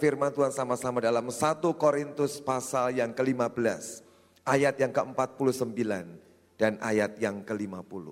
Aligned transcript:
firman 0.00 0.32
Tuhan 0.32 0.48
sama-sama 0.48 1.04
dalam 1.04 1.28
1 1.28 1.60
Korintus 1.76 2.40
pasal 2.40 2.96
yang 2.96 3.12
ke-15. 3.12 4.00
Ayat 4.48 4.80
yang 4.80 4.88
ke-49 4.96 5.76
dan 6.56 6.80
ayat 6.80 7.20
yang 7.20 7.44
ke-50. 7.44 8.06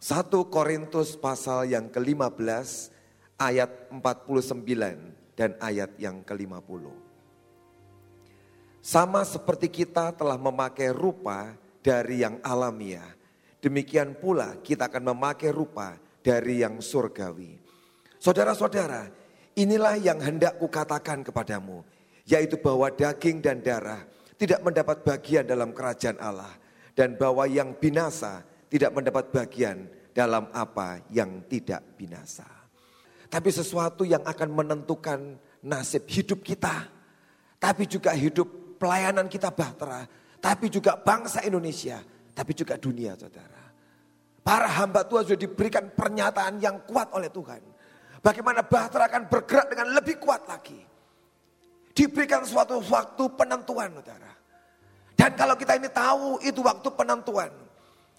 1 0.00 0.08
Korintus 0.48 1.14
pasal 1.20 1.68
yang 1.68 1.92
ke-15 1.92 2.90
ayat 3.36 3.92
49 3.92 5.36
dan 5.36 5.54
ayat 5.60 5.92
yang 6.00 6.24
ke-50. 6.24 6.88
Sama 8.82 9.22
seperti 9.22 9.70
kita 9.70 10.10
telah 10.16 10.40
memakai 10.40 10.90
rupa 10.90 11.54
dari 11.84 12.26
yang 12.26 12.42
alamiah, 12.42 13.14
demikian 13.62 14.18
pula 14.18 14.58
kita 14.58 14.90
akan 14.90 15.14
memakai 15.14 15.54
rupa 15.54 15.94
dari 16.18 16.66
yang 16.66 16.82
surgawi. 16.82 17.62
Saudara-saudara, 18.18 19.21
Inilah 19.52 20.00
yang 20.00 20.16
hendak 20.16 20.56
kukatakan 20.56 21.20
kepadamu, 21.20 21.84
yaitu 22.24 22.56
bahwa 22.56 22.88
daging 22.88 23.44
dan 23.44 23.60
darah 23.60 24.00
tidak 24.40 24.64
mendapat 24.64 25.04
bagian 25.04 25.44
dalam 25.44 25.76
kerajaan 25.76 26.16
Allah, 26.16 26.56
dan 26.96 27.20
bahwa 27.20 27.44
yang 27.44 27.76
binasa 27.76 28.40
tidak 28.72 28.96
mendapat 28.96 29.28
bagian 29.28 29.84
dalam 30.16 30.48
apa 30.56 31.04
yang 31.12 31.44
tidak 31.52 31.84
binasa. 32.00 32.48
Tapi 33.28 33.48
sesuatu 33.52 34.08
yang 34.08 34.24
akan 34.24 34.48
menentukan 34.56 35.36
nasib 35.68 36.08
hidup 36.08 36.40
kita, 36.40 36.88
tapi 37.60 37.84
juga 37.84 38.16
hidup 38.16 38.80
pelayanan 38.80 39.28
kita 39.28 39.52
bahtera, 39.52 40.08
tapi 40.40 40.72
juga 40.72 40.96
bangsa 40.96 41.44
Indonesia, 41.44 42.00
tapi 42.32 42.56
juga 42.56 42.80
dunia 42.80 43.16
saudara. 43.20 43.60
Para 44.40 44.66
hamba 44.80 45.04
Tuhan 45.04 45.28
sudah 45.28 45.40
diberikan 45.44 45.92
pernyataan 45.92 46.56
yang 46.58 46.82
kuat 46.88 47.12
oleh 47.14 47.28
Tuhan 47.28 47.71
Bagaimana 48.22 48.62
Bahtera 48.62 49.10
akan 49.10 49.26
bergerak 49.26 49.66
dengan 49.74 49.98
lebih 49.98 50.22
kuat 50.22 50.46
lagi. 50.46 50.78
Diberikan 51.92 52.46
suatu 52.46 52.78
waktu 52.78 53.24
penentuan 53.34 53.90
saudara. 53.98 54.30
Dan 55.18 55.34
kalau 55.34 55.58
kita 55.58 55.76
ini 55.76 55.90
tahu 55.90 56.38
itu 56.40 56.62
waktu 56.62 56.88
penentuan. 56.94 57.50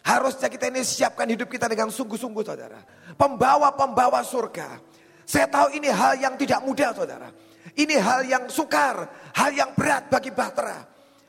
Harusnya 0.04 0.52
kita 0.52 0.68
ini 0.68 0.84
siapkan 0.84 1.24
hidup 1.32 1.48
kita 1.48 1.72
dengan 1.72 1.88
sungguh-sungguh 1.88 2.44
saudara. 2.44 2.84
Pembawa-pembawa 3.16 4.20
surga. 4.28 4.78
Saya 5.24 5.48
tahu 5.48 5.72
ini 5.80 5.88
hal 5.88 6.20
yang 6.20 6.36
tidak 6.36 6.60
mudah 6.68 6.92
saudara. 6.92 7.32
Ini 7.74 7.96
hal 7.96 8.28
yang 8.28 8.44
sukar, 8.52 9.08
hal 9.34 9.52
yang 9.56 9.72
berat 9.72 10.12
bagi 10.12 10.36
Bahtera. 10.36 10.84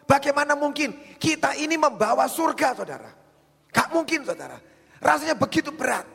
Bagaimana 0.04 0.58
mungkin 0.58 1.16
kita 1.16 1.54
ini 1.56 1.78
membawa 1.78 2.26
surga 2.26 2.74
saudara. 2.74 3.10
Gak 3.70 3.88
mungkin 3.94 4.26
saudara. 4.26 4.58
Rasanya 4.98 5.38
begitu 5.38 5.70
berat. 5.72 6.13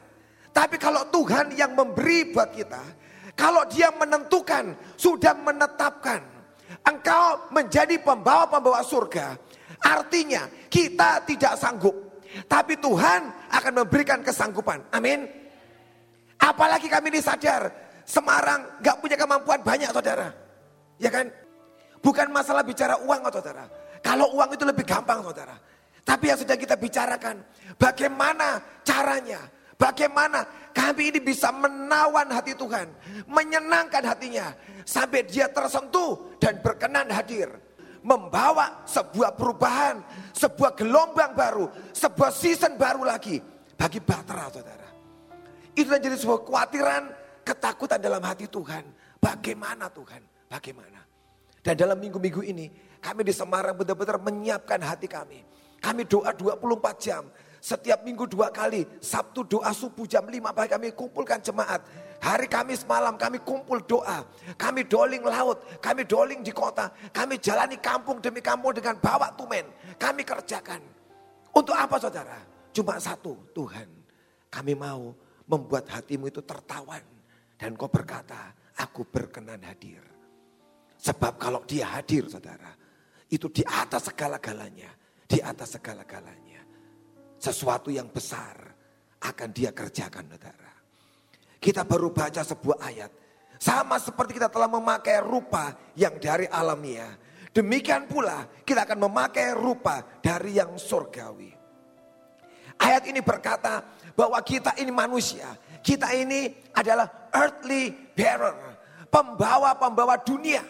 Tapi 0.49 0.75
kalau 0.81 1.05
Tuhan 1.13 1.53
yang 1.53 1.77
memberi 1.77 2.33
buat 2.33 2.49
kita, 2.51 2.81
kalau 3.37 3.63
dia 3.69 3.93
menentukan, 3.93 4.75
sudah 4.99 5.31
menetapkan, 5.37 6.19
engkau 6.83 7.49
menjadi 7.53 7.95
pembawa-pembawa 8.01 8.83
surga, 8.83 9.37
artinya 9.79 10.49
kita 10.67 11.23
tidak 11.23 11.53
sanggup. 11.55 11.95
Tapi 12.45 12.77
Tuhan 12.77 13.49
akan 13.49 13.73
memberikan 13.85 14.21
kesanggupan. 14.21 14.85
Amin. 14.93 15.25
Apalagi 16.39 16.85
kami 16.85 17.09
ini 17.09 17.19
sadar, 17.19 17.89
Semarang 18.09 18.81
gak 18.81 19.05
punya 19.05 19.13
kemampuan 19.13 19.61
banyak 19.61 19.93
saudara. 19.93 20.33
Ya 20.97 21.13
kan? 21.13 21.29
Bukan 22.01 22.33
masalah 22.33 22.65
bicara 22.65 22.97
uang 23.05 23.21
saudara. 23.29 23.69
Kalau 24.01 24.33
uang 24.33 24.49
itu 24.57 24.65
lebih 24.65 24.81
gampang 24.81 25.21
saudara. 25.21 25.53
Tapi 26.01 26.33
yang 26.33 26.41
sudah 26.41 26.57
kita 26.57 26.73
bicarakan, 26.73 27.37
bagaimana 27.77 28.57
caranya, 28.81 29.45
Bagaimana 29.79 30.43
kami 30.75 31.15
ini 31.15 31.23
bisa 31.23 31.55
menawan 31.55 32.27
hati 32.27 32.51
Tuhan, 32.51 32.91
menyenangkan 33.31 34.03
hatinya 34.03 34.51
sampai 34.83 35.23
dia 35.23 35.47
tersentuh 35.47 36.35
dan 36.35 36.59
berkenan 36.59 37.07
hadir. 37.07 37.47
Membawa 37.99 38.83
sebuah 38.87 39.35
perubahan, 39.39 40.03
sebuah 40.35 40.75
gelombang 40.75 41.35
baru, 41.35 41.67
sebuah 41.95 42.31
season 42.31 42.75
baru 42.79 43.07
lagi 43.07 43.39
bagi 43.75 43.99
Batra 43.99 44.51
saudara. 44.51 44.87
Itu 45.75 45.91
menjadi 45.91 46.15
sebuah 46.15 46.43
kekhawatiran, 46.43 47.03
ketakutan 47.43 47.99
dalam 47.99 48.23
hati 48.23 48.47
Tuhan. 48.47 48.83
Bagaimana 49.19 49.91
Tuhan? 49.91 50.23
Bagaimana? 50.47 51.03
Dan 51.59 51.75
dalam 51.75 51.99
minggu-minggu 51.99 52.39
ini 52.43 52.71
kami 53.03 53.27
di 53.27 53.35
Semarang 53.35 53.75
benar-benar 53.75 54.15
menyiapkan 54.19 54.79
hati 54.79 55.07
kami. 55.11 55.43
Kami 55.79 56.03
doa 56.07 56.31
24 56.35 57.03
jam 57.03 57.23
setiap 57.59 58.07
minggu 58.07 58.23
dua 58.23 58.47
kali, 58.49 58.87
Sabtu 59.03 59.43
doa 59.43 59.75
subuh 59.75 60.07
jam 60.07 60.23
5 60.23 60.55
pagi 60.55 60.71
kami 60.71 60.87
kumpulkan 60.95 61.43
jemaat. 61.43 61.83
Hari 62.19 62.47
Kamis 62.51 62.83
malam 62.83 63.15
kami 63.15 63.39
kumpul 63.43 63.79
doa. 63.83 64.23
Kami 64.59 64.83
doling 64.87 65.23
laut, 65.23 65.63
kami 65.79 66.03
doling 66.03 66.43
di 66.43 66.51
kota. 66.51 66.91
Kami 67.11 67.39
jalani 67.39 67.79
kampung 67.79 68.19
demi 68.19 68.43
kampung 68.43 68.75
dengan 68.75 68.99
bawa 68.99 69.31
tumen. 69.35 69.67
Kami 69.95 70.23
kerjakan. 70.23 70.83
Untuk 71.55 71.75
apa 71.75 71.95
saudara? 71.99 72.39
Cuma 72.75 72.99
satu, 72.99 73.35
Tuhan. 73.55 73.87
Kami 74.51 74.73
mau 74.75 75.15
membuat 75.47 75.87
hatimu 75.91 76.31
itu 76.31 76.43
tertawan. 76.43 77.03
Dan 77.59 77.75
kau 77.75 77.91
berkata, 77.91 78.55
aku 78.79 79.03
berkenan 79.03 79.59
hadir. 79.67 79.99
Sebab 80.99 81.35
kalau 81.35 81.63
dia 81.67 81.87
hadir 81.91 82.27
saudara, 82.27 82.71
itu 83.31 83.51
di 83.51 83.63
atas 83.67 84.11
segala-galanya. 84.11 84.91
Di 85.27 85.43
atas 85.43 85.75
segala-galanya. 85.75 86.48
Sesuatu 87.39 87.87
yang 87.87 88.11
besar 88.11 88.59
akan 89.23 89.49
dia 89.55 89.71
kerjakan 89.71 90.27
saudara. 90.27 90.71
Kita 91.59 91.87
baru 91.87 92.11
baca 92.11 92.43
sebuah 92.43 92.77
ayat. 92.83 93.11
Sama 93.59 93.99
seperti 93.99 94.39
kita 94.39 94.47
telah 94.47 94.67
memakai 94.71 95.19
rupa 95.23 95.75
yang 95.95 96.15
dari 96.19 96.47
alamiah. 96.47 97.15
Demikian 97.51 98.07
pula 98.07 98.47
kita 98.63 98.87
akan 98.87 99.07
memakai 99.07 99.51
rupa 99.55 99.99
dari 100.23 100.55
yang 100.55 100.79
surgawi. 100.79 101.51
Ayat 102.79 103.03
ini 103.11 103.19
berkata 103.19 103.83
bahwa 104.15 104.39
kita 104.39 104.79
ini 104.79 104.91
manusia. 104.91 105.51
Kita 105.83 106.15
ini 106.15 106.47
adalah 106.71 107.31
earthly 107.35 107.91
bearer. 108.15 108.55
Pembawa-pembawa 109.11 110.23
dunia. 110.23 110.63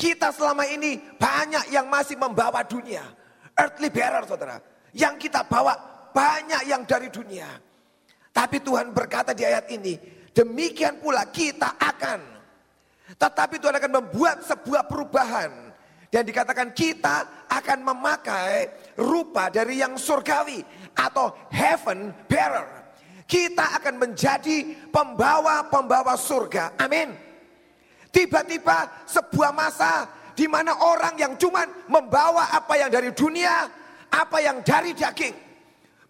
Kita 0.00 0.32
selama 0.32 0.64
ini 0.64 0.96
banyak 1.20 1.68
yang 1.68 1.92
masih 1.92 2.16
membawa 2.16 2.64
dunia. 2.64 3.04
Earthly 3.52 3.92
bearer 3.92 4.24
saudara. 4.24 4.71
Yang 4.92 5.28
kita 5.28 5.48
bawa 5.48 5.72
banyak 6.12 6.68
yang 6.68 6.84
dari 6.84 7.08
dunia. 7.08 7.48
Tapi 8.32 8.60
Tuhan 8.60 8.92
berkata 8.92 9.36
di 9.36 9.44
ayat 9.44 9.68
ini, 9.72 9.96
demikian 10.32 11.00
pula 11.00 11.28
kita 11.28 11.76
akan. 11.76 12.20
Tetapi 13.16 13.60
Tuhan 13.60 13.76
akan 13.76 13.92
membuat 13.92 14.44
sebuah 14.44 14.88
perubahan. 14.88 15.72
Dan 16.12 16.28
dikatakan 16.28 16.76
kita 16.76 17.48
akan 17.48 17.78
memakai 17.88 18.68
rupa 19.00 19.48
dari 19.48 19.80
yang 19.80 19.96
surgawi 19.96 20.60
atau 20.92 21.32
heaven 21.48 22.12
bearer. 22.28 22.68
Kita 23.24 23.80
akan 23.80 23.96
menjadi 23.96 24.76
pembawa-pembawa 24.92 26.12
surga. 26.20 26.76
Amin. 26.76 27.16
Tiba-tiba 28.12 29.08
sebuah 29.08 29.56
masa 29.56 30.04
di 30.36 30.44
mana 30.44 30.76
orang 30.84 31.16
yang 31.16 31.32
cuma 31.40 31.64
membawa 31.88 32.52
apa 32.52 32.76
yang 32.76 32.92
dari 32.92 33.08
dunia 33.16 33.72
apa 34.12 34.38
yang 34.44 34.60
dari 34.60 34.92
daging 34.92 35.32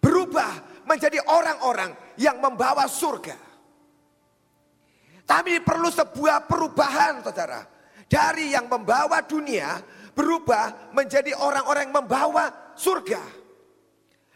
berubah 0.03 0.83
menjadi 0.83 1.23
orang-orang 1.31 1.95
yang 2.19 2.37
membawa 2.43 2.83
surga. 2.85 3.39
Tapi 5.23 5.63
perlu 5.63 5.87
sebuah 5.87 6.43
perubahan 6.45 7.23
saudara. 7.23 7.63
Dari 8.03 8.53
yang 8.53 8.67
membawa 8.67 9.23
dunia 9.23 9.79
berubah 10.13 10.93
menjadi 10.93 11.33
orang-orang 11.33 11.89
yang 11.89 11.95
membawa 12.03 12.75
surga. 12.75 13.23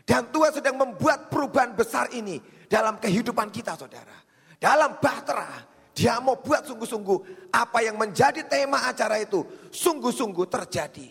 Dan 0.07 0.31
Tuhan 0.31 0.55
sedang 0.55 0.79
membuat 0.79 1.27
perubahan 1.27 1.75
besar 1.75 2.07
ini 2.15 2.39
dalam 2.71 2.95
kehidupan 2.97 3.51
kita 3.51 3.75
saudara. 3.75 4.15
Dalam 4.57 4.97
bahtera 4.97 5.62
dia 5.91 6.17
mau 6.24 6.39
buat 6.39 6.63
sungguh-sungguh 6.63 7.51
apa 7.51 7.83
yang 7.83 8.00
menjadi 8.00 8.47
tema 8.47 8.88
acara 8.88 9.19
itu 9.19 9.43
sungguh-sungguh 9.69 10.47
terjadi. 10.47 11.09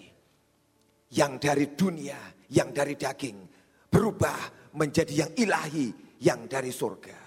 Yang 1.13 1.33
dari 1.39 1.67
dunia 1.77 2.19
yang 2.53 2.71
dari 2.71 2.95
daging 2.95 3.37
berubah 3.91 4.71
menjadi 4.77 5.27
yang 5.27 5.33
ilahi 5.35 5.89
yang 6.21 6.45
dari 6.47 6.71
surga. 6.71 7.19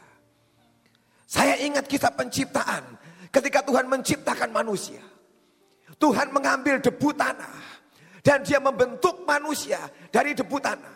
Saya 1.30 1.62
ingat 1.62 1.86
kisah 1.86 2.14
penciptaan 2.14 2.98
ketika 3.30 3.62
Tuhan 3.62 3.86
menciptakan 3.86 4.50
manusia. 4.50 5.02
Tuhan 6.00 6.32
mengambil 6.32 6.80
debu 6.80 7.10
tanah 7.14 7.60
dan 8.24 8.42
dia 8.46 8.58
membentuk 8.62 9.26
manusia 9.26 9.90
dari 10.10 10.34
debu 10.34 10.58
tanah. 10.58 10.96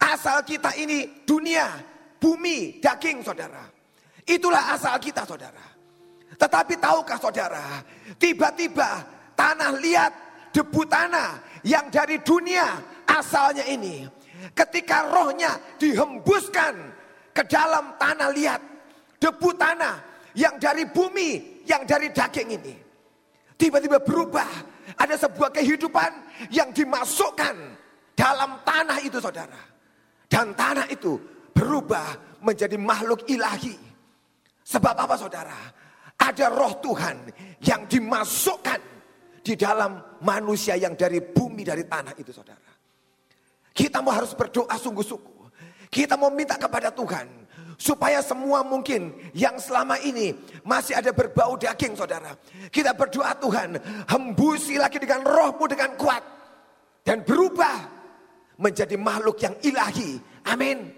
Asal 0.00 0.44
kita 0.44 0.76
ini 0.76 1.24
dunia, 1.24 1.80
bumi, 2.20 2.78
daging 2.78 3.24
saudara. 3.24 3.64
Itulah 4.24 4.76
asal 4.76 4.96
kita 5.00 5.24
saudara. 5.28 5.64
Tetapi 6.34 6.74
tahukah 6.80 7.18
saudara, 7.20 7.84
tiba-tiba 8.16 9.04
tanah 9.36 9.72
liat, 9.80 10.12
debu 10.52 10.82
tanah 10.88 11.60
yang 11.66 11.88
dari 11.88 12.20
dunia 12.20 12.93
asalnya 13.08 13.64
ini. 13.68 14.06
Ketika 14.52 15.08
rohnya 15.08 15.56
dihembuskan 15.80 16.74
ke 17.32 17.42
dalam 17.48 17.96
tanah 17.96 18.30
liat. 18.32 18.62
Debu 19.18 19.56
tanah 19.56 19.94
yang 20.36 20.60
dari 20.60 20.84
bumi 20.84 21.62
yang 21.64 21.88
dari 21.88 22.12
daging 22.12 22.60
ini 22.60 22.74
tiba-tiba 23.64 24.02
berubah. 24.02 24.76
Ada 25.00 25.16
sebuah 25.16 25.48
kehidupan 25.48 26.10
yang 26.52 26.68
dimasukkan 26.68 27.56
dalam 28.12 28.60
tanah 28.68 29.00
itu 29.00 29.16
saudara. 29.16 29.56
Dan 30.28 30.52
tanah 30.52 30.92
itu 30.92 31.16
berubah 31.56 32.38
menjadi 32.44 32.76
makhluk 32.76 33.24
ilahi. 33.24 33.72
Sebab 34.60 34.92
apa 34.92 35.16
saudara? 35.16 35.56
Ada 36.20 36.52
roh 36.52 36.76
Tuhan 36.84 37.16
yang 37.64 37.88
dimasukkan 37.88 38.80
di 39.40 39.56
dalam 39.56 40.20
manusia 40.20 40.76
yang 40.76 40.92
dari 40.96 41.24
bumi, 41.24 41.64
dari 41.64 41.88
tanah 41.88 42.12
itu 42.20 42.32
saudara. 42.32 42.63
Kita 43.74 43.98
mau 43.98 44.14
harus 44.14 44.32
berdoa 44.38 44.78
sungguh-sungguh. 44.78 45.50
Kita 45.90 46.14
mau 46.14 46.30
minta 46.30 46.54
kepada 46.54 46.94
Tuhan 46.94 47.44
Supaya 47.74 48.22
semua 48.22 48.62
mungkin 48.62 49.10
yang 49.34 49.58
selama 49.58 49.98
ini 49.98 50.34
masih 50.62 50.94
ada 50.94 51.10
berbau 51.10 51.58
daging 51.58 51.98
saudara. 51.98 52.38
Kita 52.70 52.94
berdoa 52.94 53.34
Tuhan 53.34 53.76
hembusi 54.06 54.78
lagi 54.78 55.02
dengan 55.02 55.26
rohmu 55.26 55.66
dengan 55.66 55.90
kuat. 55.98 56.22
Dan 57.04 57.20
berubah 57.26 57.84
menjadi 58.56 58.96
makhluk 58.96 59.42
yang 59.42 59.54
ilahi. 59.60 60.16
Amin. 60.48 60.94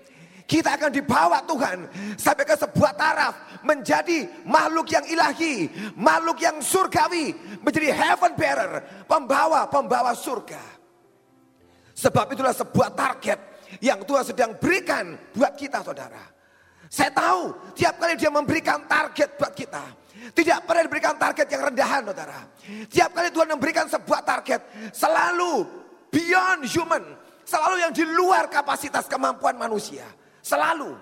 Kita 0.46 0.78
akan 0.78 0.94
dibawa 0.94 1.42
Tuhan 1.42 1.90
sampai 2.14 2.46
ke 2.46 2.54
sebuah 2.54 2.94
taraf 2.94 3.34
menjadi 3.66 4.46
makhluk 4.46 4.86
yang 4.94 5.02
ilahi, 5.10 5.66
makhluk 5.98 6.38
yang 6.38 6.62
surgawi, 6.62 7.34
menjadi 7.66 7.90
heaven 7.90 8.38
bearer, 8.38 8.72
pembawa-pembawa 9.10 10.14
surga. 10.14 10.75
Sebab 11.96 12.28
itulah 12.36 12.52
sebuah 12.52 12.92
target 12.92 13.38
yang 13.80 14.04
Tuhan 14.04 14.24
sedang 14.28 14.52
berikan 14.60 15.16
buat 15.32 15.56
kita 15.56 15.80
saudara. 15.80 16.20
Saya 16.92 17.10
tahu 17.10 17.72
tiap 17.72 17.96
kali 17.96 18.14
dia 18.20 18.28
memberikan 18.28 18.84
target 18.84 19.40
buat 19.40 19.56
kita. 19.56 19.84
Tidak 20.36 20.58
pernah 20.68 20.82
diberikan 20.84 21.16
target 21.16 21.46
yang 21.48 21.72
rendahan 21.72 22.02
saudara. 22.04 22.40
Tiap 22.92 23.10
kali 23.16 23.28
Tuhan 23.32 23.48
memberikan 23.56 23.86
sebuah 23.88 24.20
target. 24.22 24.60
Selalu 24.92 25.64
beyond 26.12 26.68
human. 26.68 27.04
Selalu 27.46 27.76
yang 27.80 27.92
di 27.94 28.04
luar 28.04 28.50
kapasitas 28.50 29.08
kemampuan 29.08 29.56
manusia. 29.56 30.04
Selalu. 30.44 30.92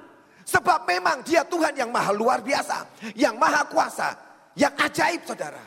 Sebab 0.44 0.84
memang 0.84 1.24
dia 1.24 1.40
Tuhan 1.42 1.72
yang 1.72 1.88
maha 1.88 2.12
luar 2.12 2.44
biasa. 2.44 2.84
Yang 3.16 3.34
maha 3.34 3.62
kuasa. 3.66 4.08
Yang 4.54 4.74
ajaib 4.78 5.20
saudara. 5.24 5.64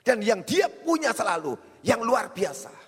Dan 0.00 0.24
yang 0.24 0.40
dia 0.42 0.66
punya 0.66 1.12
selalu. 1.12 1.54
Yang 1.84 2.00
luar 2.02 2.32
biasa. 2.32 2.85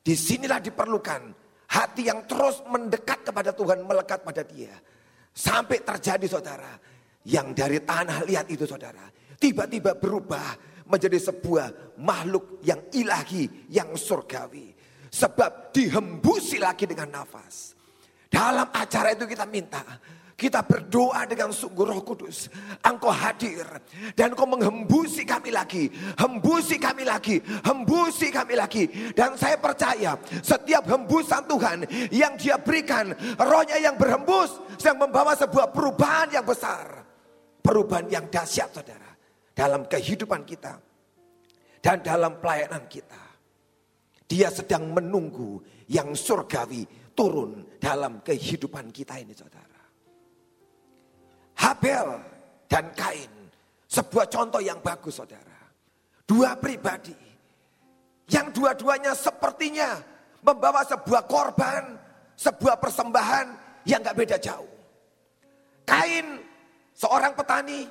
Di 0.00 0.16
sinilah 0.16 0.58
diperlukan 0.64 1.22
hati 1.70 2.08
yang 2.08 2.24
terus 2.24 2.64
mendekat 2.66 3.28
kepada 3.28 3.52
Tuhan. 3.52 3.84
Melekat 3.84 4.24
pada 4.24 4.42
dia. 4.42 4.74
Sampai 5.30 5.84
terjadi 5.84 6.26
saudara. 6.26 6.72
Yang 7.28 7.46
dari 7.52 7.78
tanah 7.84 8.24
lihat 8.24 8.48
itu 8.48 8.64
saudara. 8.64 9.04
Tiba-tiba 9.36 9.96
berubah 9.96 10.56
menjadi 10.88 11.20
sebuah 11.20 11.96
makhluk 12.00 12.64
yang 12.64 12.80
ilahi, 12.92 13.70
yang 13.70 13.92
surgawi. 13.94 14.72
Sebab 15.10 15.74
dihembusi 15.74 16.58
lagi 16.58 16.86
dengan 16.88 17.22
nafas. 17.22 17.76
Dalam 18.30 18.70
acara 18.70 19.10
itu 19.10 19.26
kita 19.26 19.42
minta 19.44 19.82
kita 20.40 20.64
berdoa 20.64 21.28
dengan 21.28 21.52
sungguh 21.52 21.84
roh 21.84 22.00
kudus. 22.00 22.48
Engkau 22.80 23.12
hadir. 23.12 23.68
Dan 24.16 24.32
engkau 24.32 24.48
menghembusi 24.48 25.28
kami 25.28 25.52
lagi. 25.52 25.92
Hembusi 26.16 26.80
kami 26.80 27.04
lagi. 27.04 27.44
Hembusi 27.60 28.32
kami 28.32 28.56
lagi. 28.56 28.88
Dan 29.12 29.36
saya 29.36 29.60
percaya 29.60 30.16
setiap 30.40 30.88
hembusan 30.88 31.44
Tuhan 31.44 31.78
yang 32.08 32.40
dia 32.40 32.56
berikan. 32.56 33.12
Rohnya 33.36 33.76
yang 33.84 34.00
berhembus. 34.00 34.56
Sedang 34.80 35.04
membawa 35.04 35.36
sebuah 35.36 35.76
perubahan 35.76 36.32
yang 36.32 36.48
besar. 36.48 37.04
Perubahan 37.60 38.08
yang 38.08 38.24
dahsyat 38.32 38.72
saudara. 38.72 39.12
Dalam 39.52 39.84
kehidupan 39.84 40.48
kita. 40.48 40.80
Dan 41.84 42.00
dalam 42.00 42.40
pelayanan 42.40 42.88
kita. 42.88 43.28
Dia 44.24 44.48
sedang 44.48 44.88
menunggu 44.88 45.60
yang 45.92 46.16
surgawi 46.16 46.88
turun 47.12 47.76
dalam 47.76 48.24
kehidupan 48.24 48.88
kita 48.88 49.20
ini 49.20 49.36
saudara. 49.36 49.69
Habel 51.60 52.16
dan 52.64 52.88
Kain. 52.96 53.28
Sebuah 53.90 54.26
contoh 54.32 54.62
yang 54.62 54.80
bagus 54.80 55.20
saudara. 55.20 55.58
Dua 56.24 56.56
pribadi. 56.56 57.16
Yang 58.30 58.46
dua-duanya 58.54 59.12
sepertinya 59.18 59.98
membawa 60.40 60.86
sebuah 60.86 61.26
korban, 61.26 61.98
sebuah 62.38 62.78
persembahan 62.78 63.46
yang 63.84 64.00
gak 64.00 64.14
beda 64.14 64.38
jauh. 64.38 64.70
Kain 65.82 66.38
seorang 66.94 67.34
petani, 67.34 67.90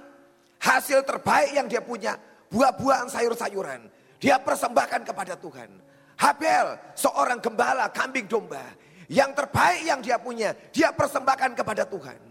hasil 0.63 1.03
terbaik 1.03 1.51
yang 1.51 1.67
dia 1.67 1.83
punya, 1.83 2.15
buah-buahan 2.47 3.11
sayur-sayuran. 3.11 3.91
Dia 4.23 4.39
persembahkan 4.39 5.03
kepada 5.03 5.35
Tuhan. 5.35 5.67
Habel 6.15 6.79
seorang 6.95 7.43
gembala 7.43 7.91
kambing 7.91 8.27
domba. 8.27 8.63
Yang 9.11 9.43
terbaik 9.43 9.81
yang 9.83 9.99
dia 9.99 10.15
punya, 10.15 10.55
dia 10.71 10.95
persembahkan 10.95 11.57
kepada 11.59 11.83
Tuhan. 11.83 12.28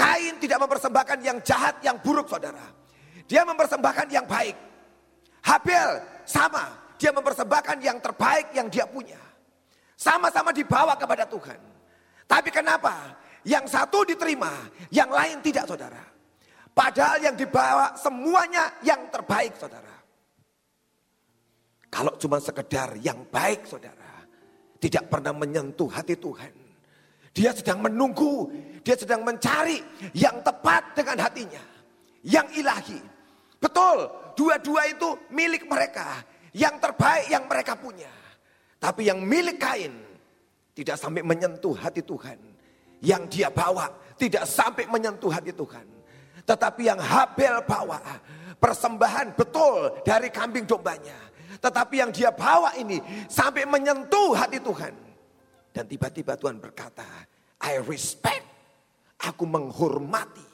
Kain 0.00 0.40
tidak 0.40 0.64
mempersembahkan 0.64 1.18
yang 1.20 1.38
jahat, 1.44 1.76
yang 1.84 2.00
buruk 2.00 2.24
saudara. 2.24 2.64
Dia 3.28 3.44
mempersembahkan 3.44 4.08
yang 4.08 4.24
baik. 4.24 4.56
Habel 5.44 6.00
sama, 6.24 6.72
dia 6.96 7.12
mempersembahkan 7.12 7.76
yang 7.84 8.00
terbaik 8.00 8.48
yang 8.56 8.72
dia 8.72 8.88
punya. 8.88 9.20
Sama-sama 10.00 10.56
dibawa 10.56 10.96
kepada 10.96 11.28
Tuhan. 11.28 11.60
Tapi 12.24 12.48
kenapa? 12.48 13.12
Yang 13.44 13.76
satu 13.76 14.08
diterima, 14.08 14.48
yang 14.88 15.12
lain 15.12 15.44
tidak 15.44 15.68
saudara. 15.68 16.00
Padahal 16.72 17.20
yang 17.20 17.36
dibawa 17.36 17.92
semuanya 17.92 18.80
yang 18.80 19.12
terbaik 19.12 19.52
saudara. 19.60 20.00
Kalau 21.92 22.16
cuma 22.16 22.40
sekedar 22.40 22.96
yang 23.04 23.28
baik 23.28 23.68
saudara. 23.68 24.24
Tidak 24.80 25.12
pernah 25.12 25.36
menyentuh 25.36 25.92
hati 25.92 26.16
Tuhan. 26.16 26.56
Dia 27.36 27.52
sedang 27.52 27.84
menunggu, 27.84 28.48
dia 28.80 28.96
sedang 28.96 29.22
mencari 29.24 29.80
yang 30.16 30.40
tepat 30.40 30.96
dengan 30.96 31.20
hatinya. 31.20 31.62
Yang 32.24 32.46
ilahi. 32.60 33.00
Betul, 33.60 34.08
dua-dua 34.36 34.88
itu 34.88 35.08
milik 35.32 35.68
mereka. 35.68 36.24
Yang 36.56 36.80
terbaik 36.82 37.26
yang 37.28 37.44
mereka 37.46 37.76
punya. 37.76 38.10
Tapi 38.80 39.12
yang 39.12 39.20
milik 39.20 39.60
kain 39.60 39.92
tidak 40.72 40.96
sampai 40.96 41.20
menyentuh 41.20 41.76
hati 41.76 42.00
Tuhan. 42.00 42.40
Yang 43.00 43.22
dia 43.28 43.48
bawa 43.52 43.88
tidak 44.16 44.44
sampai 44.48 44.88
menyentuh 44.88 45.32
hati 45.32 45.52
Tuhan. 45.52 45.86
Tetapi 46.44 46.82
yang 46.88 47.00
Habel 47.00 47.62
bawa 47.68 48.00
persembahan 48.56 49.36
betul 49.36 50.00
dari 50.04 50.28
kambing 50.32 50.64
dombanya. 50.64 51.16
Tetapi 51.60 51.94
yang 52.00 52.10
dia 52.10 52.32
bawa 52.32 52.72
ini 52.80 53.00
sampai 53.28 53.68
menyentuh 53.68 54.32
hati 54.32 54.60
Tuhan. 54.60 54.94
Dan 55.70 55.84
tiba-tiba 55.86 56.34
Tuhan 56.34 56.58
berkata, 56.58 57.06
I 57.62 57.78
respect, 57.84 58.49
aku 59.20 59.44
menghormati, 59.44 60.48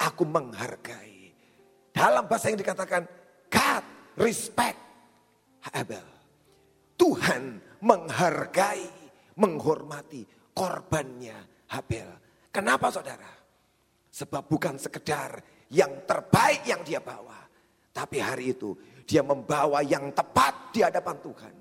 aku 0.00 0.24
menghargai. 0.24 1.32
Dalam 1.92 2.28
bahasa 2.28 2.52
yang 2.52 2.60
dikatakan, 2.60 3.02
God 3.48 3.84
respect 4.20 4.80
Abel. 5.72 6.04
Tuhan 6.96 7.60
menghargai, 7.84 8.88
menghormati 9.36 10.24
korbannya 10.56 11.36
Habel. 11.72 12.08
Kenapa 12.48 12.88
saudara? 12.88 13.28
Sebab 14.08 14.48
bukan 14.48 14.80
sekedar 14.80 15.44
yang 15.68 16.08
terbaik 16.08 16.64
yang 16.64 16.80
dia 16.80 17.04
bawa. 17.04 17.36
Tapi 17.92 18.16
hari 18.20 18.56
itu 18.56 18.72
dia 19.04 19.20
membawa 19.20 19.84
yang 19.84 20.12
tepat 20.12 20.72
di 20.72 20.80
hadapan 20.80 21.16
Tuhan. 21.20 21.54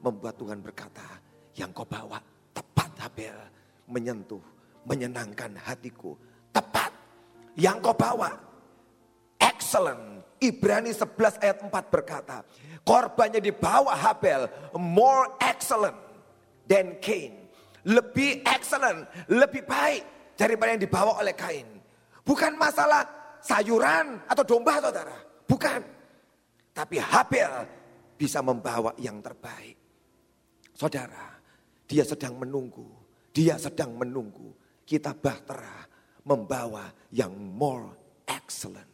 Membuat 0.00 0.34
Tuhan 0.38 0.58
berkata, 0.58 1.06
yang 1.54 1.70
kau 1.70 1.86
bawa 1.86 2.18
tepat 2.50 2.90
Habel 3.04 3.36
menyentuh, 3.90 4.42
menyenangkan 4.84 5.56
hatiku. 5.60 6.16
Tepat 6.50 6.92
yang 7.56 7.78
kau 7.82 7.94
bawa. 7.94 8.34
Excellent. 9.40 10.22
Ibrani 10.40 10.88
11 10.96 11.36
ayat 11.44 11.60
4 11.60 11.68
berkata, 11.92 12.40
korbannya 12.80 13.44
dibawa 13.44 13.92
Habel 13.92 14.48
more 14.72 15.36
excellent 15.36 15.96
than 16.64 16.96
Cain. 17.04 17.36
Lebih 17.84 18.40
excellent, 18.48 19.04
lebih 19.28 19.68
baik 19.68 20.34
daripada 20.40 20.72
yang 20.72 20.80
dibawa 20.80 21.20
oleh 21.20 21.36
Kain. 21.36 21.68
Bukan 22.24 22.56
masalah 22.56 23.04
sayuran 23.44 24.24
atau 24.24 24.44
domba 24.44 24.80
saudara. 24.80 25.16
Bukan. 25.44 25.80
Tapi 26.72 26.96
Habel 26.96 27.52
bisa 28.16 28.40
membawa 28.40 28.96
yang 28.96 29.20
terbaik. 29.20 29.76
Saudara, 30.72 31.36
dia 31.84 32.04
sedang 32.06 32.40
menunggu. 32.40 32.88
Dia 33.32 33.60
sedang 33.60 33.92
menunggu. 33.96 34.56
Kita 34.90 35.14
bahtera 35.14 35.86
membawa 36.26 36.90
yang 37.14 37.30
more 37.30 37.94
excellent. 38.26 38.90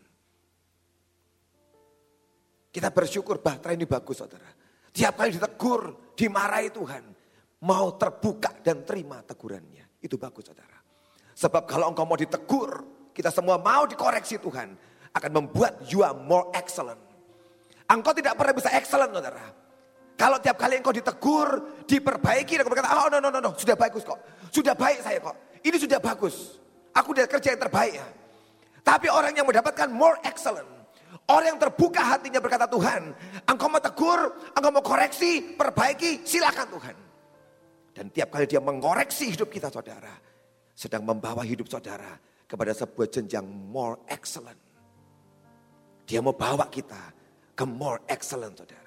Kita 2.69 2.93
bersyukur 2.93 3.41
bahtera 3.41 3.73
ini 3.73 3.89
bagus 3.89 4.21
saudara. 4.21 4.53
Tiap 4.93 5.17
kali 5.17 5.41
ditegur, 5.41 6.13
dimarahi 6.13 6.69
Tuhan. 6.69 7.05
Mau 7.65 7.97
terbuka 7.97 8.61
dan 8.61 8.85
terima 8.85 9.25
tegurannya. 9.25 9.97
Itu 9.97 10.21
bagus 10.21 10.45
saudara. 10.53 10.77
Sebab 11.33 11.65
kalau 11.65 11.89
engkau 11.89 12.05
mau 12.05 12.21
ditegur, 12.21 12.85
kita 13.17 13.33
semua 13.33 13.57
mau 13.57 13.89
dikoreksi 13.89 14.37
Tuhan. 14.37 14.77
akan 15.17 15.33
membuat 15.33 15.81
you 15.89 16.05
are 16.05 16.13
more 16.13 16.53
excellent. 16.53 17.01
Engkau 17.89 18.13
tidak 18.13 18.37
pernah 18.37 18.53
bisa 18.53 18.69
excellent 18.77 19.17
saudara. 19.17 19.49
Kalau 20.17 20.41
tiap 20.41 20.57
kali 20.57 20.81
engkau 20.81 20.97
ditegur, 20.97 21.49
diperbaiki, 21.85 22.57
engkau 22.57 22.73
berkata, 22.73 22.89
oh 23.05 23.09
no, 23.13 23.21
no, 23.21 23.29
no, 23.29 23.39
no, 23.39 23.53
sudah 23.53 23.77
bagus 23.77 24.01
kok. 24.01 24.17
Sudah 24.49 24.73
baik 24.73 25.05
saya 25.05 25.21
kok. 25.21 25.37
Ini 25.61 25.77
sudah 25.77 26.01
bagus. 26.01 26.57
Aku 26.97 27.13
udah 27.13 27.29
kerja 27.29 27.53
yang 27.53 27.61
terbaik 27.61 28.01
ya. 28.01 28.09
Tapi 28.81 29.13
orang 29.13 29.37
yang 29.37 29.45
mendapatkan 29.45 29.93
more 29.93 30.17
excellent. 30.25 30.65
Orang 31.29 31.53
yang 31.53 31.61
terbuka 31.61 32.01
hatinya 32.01 32.41
berkata 32.41 32.65
Tuhan, 32.71 33.13
engkau 33.45 33.69
mau 33.69 33.83
tegur, 33.83 34.21
engkau 34.57 34.71
mau 34.73 34.81
koreksi, 34.81 35.43
perbaiki, 35.59 36.23
silakan 36.23 36.67
Tuhan. 36.71 36.97
Dan 37.93 38.05
tiap 38.15 38.31
kali 38.31 38.47
dia 38.47 38.63
mengoreksi 38.63 39.35
hidup 39.35 39.51
kita 39.51 39.69
saudara, 39.69 40.15
sedang 40.73 41.03
membawa 41.03 41.43
hidup 41.43 41.67
saudara 41.67 42.15
kepada 42.47 42.71
sebuah 42.73 43.11
jenjang 43.11 43.43
more 43.45 44.01
excellent. 44.07 44.61
Dia 46.07 46.23
mau 46.23 46.33
bawa 46.33 46.71
kita 46.71 47.11
ke 47.59 47.65
more 47.67 48.07
excellent 48.07 48.55
saudara. 48.55 48.86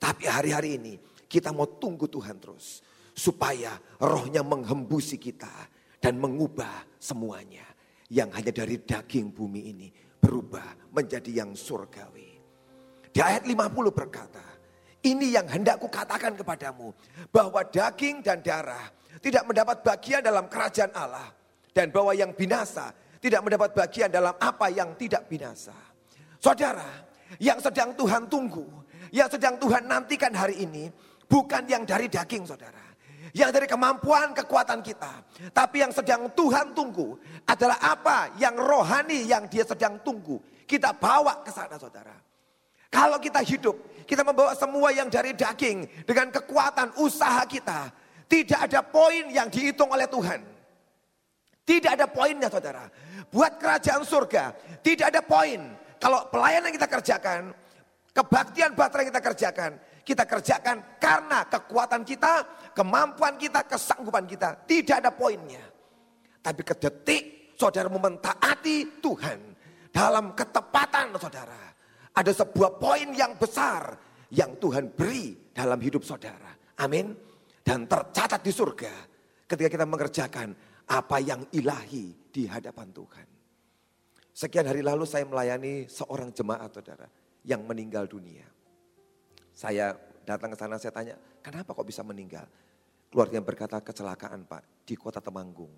Tapi 0.00 0.24
hari-hari 0.24 0.80
ini 0.80 0.96
kita 1.28 1.52
mau 1.52 1.68
tunggu 1.68 2.08
Tuhan 2.08 2.40
terus. 2.40 2.80
Supaya 3.12 3.76
rohnya 4.00 4.40
menghembusi 4.40 5.20
kita 5.20 5.52
dan 6.00 6.16
mengubah 6.16 6.88
semuanya. 6.96 7.68
Yang 8.08 8.30
hanya 8.40 8.52
dari 8.64 8.76
daging 8.80 9.30
bumi 9.30 9.70
ini 9.70 9.88
berubah 10.18 10.90
menjadi 10.90 11.44
yang 11.44 11.52
surgawi. 11.52 12.40
Di 13.12 13.20
ayat 13.20 13.44
50 13.44 13.92
berkata, 13.92 14.42
ini 15.04 15.36
yang 15.36 15.44
hendak 15.46 15.78
kukatakan 15.78 16.32
kepadamu. 16.34 16.96
Bahwa 17.28 17.60
daging 17.60 18.24
dan 18.24 18.40
darah 18.40 18.88
tidak 19.20 19.44
mendapat 19.44 19.84
bagian 19.84 20.24
dalam 20.24 20.48
kerajaan 20.48 20.92
Allah. 20.96 21.28
Dan 21.70 21.92
bahwa 21.92 22.16
yang 22.16 22.32
binasa 22.34 22.90
tidak 23.20 23.44
mendapat 23.44 23.76
bagian 23.76 24.08
dalam 24.08 24.32
apa 24.40 24.72
yang 24.72 24.96
tidak 24.96 25.28
binasa. 25.28 25.76
Saudara, 26.40 27.04
yang 27.36 27.60
sedang 27.60 27.92
Tuhan 27.94 28.26
tunggu, 28.26 28.64
yang 29.10 29.28
sedang 29.30 29.58
Tuhan 29.58 29.86
nantikan 29.86 30.30
hari 30.34 30.62
ini, 30.62 30.90
bukan 31.26 31.66
yang 31.66 31.82
dari 31.86 32.06
daging 32.06 32.46
saudara. 32.46 32.82
Yang 33.30 33.50
dari 33.62 33.66
kemampuan 33.70 34.34
kekuatan 34.34 34.82
kita. 34.82 35.22
Tapi 35.54 35.86
yang 35.86 35.94
sedang 35.94 36.34
Tuhan 36.34 36.74
tunggu 36.74 37.14
adalah 37.46 37.78
apa 37.78 38.34
yang 38.42 38.58
rohani 38.58 39.22
yang 39.22 39.46
dia 39.46 39.62
sedang 39.62 40.02
tunggu. 40.02 40.42
Kita 40.66 40.90
bawa 40.90 41.38
ke 41.46 41.54
sana 41.54 41.78
saudara. 41.78 42.14
Kalau 42.90 43.22
kita 43.22 43.38
hidup, 43.46 44.02
kita 44.02 44.26
membawa 44.26 44.50
semua 44.58 44.90
yang 44.90 45.06
dari 45.06 45.30
daging 45.30 45.86
dengan 46.02 46.34
kekuatan 46.34 46.98
usaha 46.98 47.46
kita. 47.46 47.94
Tidak 48.26 48.66
ada 48.66 48.82
poin 48.82 49.30
yang 49.30 49.46
dihitung 49.46 49.94
oleh 49.94 50.10
Tuhan. 50.10 50.42
Tidak 51.62 51.90
ada 51.94 52.10
poinnya 52.10 52.50
saudara. 52.50 52.90
Buat 53.30 53.62
kerajaan 53.62 54.02
surga, 54.02 54.58
tidak 54.82 55.14
ada 55.14 55.22
poin 55.22 55.78
kalau 56.00 56.24
pelayanan 56.32 56.72
kita 56.72 56.88
kerjakan, 56.88 57.52
kebaktian 58.10 58.74
baterai 58.74 59.08
kita 59.08 59.20
kerjakan, 59.22 59.72
kita 60.02 60.24
kerjakan 60.26 60.76
karena 60.98 61.46
kekuatan 61.46 62.02
kita, 62.02 62.32
kemampuan 62.74 63.38
kita, 63.38 63.64
kesanggupan 63.66 64.26
kita. 64.26 64.66
Tidak 64.66 64.96
ada 64.98 65.14
poinnya. 65.14 65.62
Tapi 66.40 66.62
kedetik 66.64 67.54
saudara 67.54 67.86
mementaati 67.92 68.98
Tuhan 68.98 69.38
dalam 69.92 70.32
ketepatan 70.34 71.14
saudara. 71.20 71.62
Ada 72.10 72.42
sebuah 72.42 72.80
poin 72.80 73.14
yang 73.14 73.38
besar 73.38 73.94
yang 74.34 74.58
Tuhan 74.58 74.90
beri 74.90 75.52
dalam 75.54 75.78
hidup 75.78 76.02
saudara. 76.02 76.50
Amin. 76.82 77.14
Dan 77.60 77.86
tercatat 77.86 78.42
di 78.42 78.50
surga 78.50 78.94
ketika 79.46 79.68
kita 79.68 79.86
mengerjakan 79.86 80.50
apa 80.90 81.16
yang 81.22 81.46
ilahi 81.54 82.30
di 82.34 82.50
hadapan 82.50 82.90
Tuhan. 82.90 83.26
Sekian 84.34 84.66
hari 84.66 84.82
lalu 84.82 85.06
saya 85.06 85.22
melayani 85.28 85.86
seorang 85.86 86.34
jemaat 86.34 86.72
saudara 86.72 87.19
yang 87.44 87.64
meninggal 87.64 88.06
dunia. 88.06 88.46
Saya 89.54 89.96
datang 90.24 90.52
ke 90.52 90.56
sana 90.56 90.80
saya 90.80 90.92
tanya, 90.94 91.14
kenapa 91.44 91.76
kok 91.76 91.86
bisa 91.86 92.00
meninggal? 92.00 92.48
Keluarga 93.10 93.42
berkata 93.42 93.76
kecelakaan 93.82 94.46
pak 94.46 94.86
di 94.86 94.94
kota 94.94 95.18
Temanggung. 95.18 95.72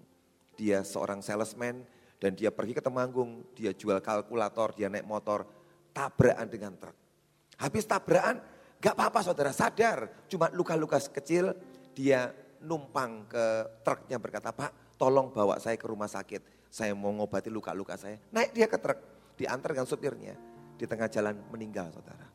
Dia 0.55 0.85
seorang 0.85 1.25
salesman 1.25 1.83
dan 2.21 2.37
dia 2.37 2.53
pergi 2.53 2.77
ke 2.77 2.83
Temanggung, 2.85 3.49
dia 3.57 3.73
jual 3.73 3.99
kalkulator, 4.05 4.77
dia 4.77 4.93
naik 4.93 5.09
motor, 5.09 5.49
tabrakan 5.97 6.47
dengan 6.47 6.77
truk. 6.77 6.97
Habis 7.57 7.89
tabrakan, 7.89 8.39
gak 8.79 8.95
apa-apa 8.95 9.21
saudara 9.25 9.51
sadar, 9.51 10.29
cuma 10.29 10.53
luka-luka 10.53 11.01
kecil, 11.09 11.57
dia 11.97 12.31
numpang 12.61 13.27
ke 13.27 13.45
truknya 13.83 14.21
berkata, 14.21 14.53
Pak 14.53 15.01
tolong 15.01 15.33
bawa 15.33 15.59
saya 15.59 15.75
ke 15.75 15.89
rumah 15.89 16.07
sakit 16.07 16.63
saya 16.73 16.97
mau 16.97 17.13
ngobati 17.13 17.53
luka-luka 17.53 18.01
saya. 18.01 18.17
Naik 18.33 18.57
dia 18.57 18.65
ke 18.65 18.81
truk, 18.81 18.97
diantar 19.37 19.77
dengan 19.77 19.85
supirnya. 19.85 20.33
Di 20.83 20.91
tengah 20.91 21.07
jalan 21.07 21.39
meninggal 21.55 21.95
saudara. 21.95 22.27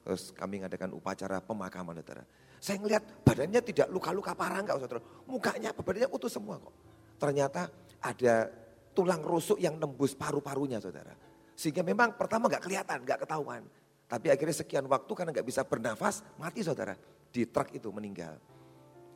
Terus 0.00 0.32
kami 0.32 0.64
ngadakan 0.64 0.96
upacara 0.96 1.44
pemakaman 1.44 2.00
saudara. 2.00 2.24
Saya 2.56 2.80
ngelihat 2.80 3.20
badannya 3.20 3.60
tidak 3.60 3.92
luka-luka 3.92 4.32
parah 4.32 4.64
enggak 4.64 4.80
saudara. 4.80 5.04
Mukanya 5.28 5.76
badannya 5.76 6.08
utuh 6.08 6.32
semua 6.32 6.56
kok. 6.56 6.72
Ternyata 7.20 7.68
ada 8.00 8.48
tulang 8.96 9.20
rusuk 9.20 9.60
yang 9.60 9.76
nembus 9.76 10.16
paru-parunya 10.16 10.80
saudara. 10.80 11.12
Sehingga 11.52 11.84
memang 11.84 12.16
pertama 12.16 12.48
nggak 12.48 12.64
kelihatan, 12.64 13.04
nggak 13.04 13.28
ketahuan. 13.28 13.60
Tapi 14.08 14.32
akhirnya 14.32 14.56
sekian 14.56 14.88
waktu 14.88 15.12
karena 15.12 15.30
nggak 15.36 15.46
bisa 15.52 15.60
bernafas, 15.68 16.24
mati 16.40 16.64
saudara. 16.64 16.96
Di 17.28 17.44
truk 17.44 17.76
itu 17.76 17.92
meninggal. 17.92 18.40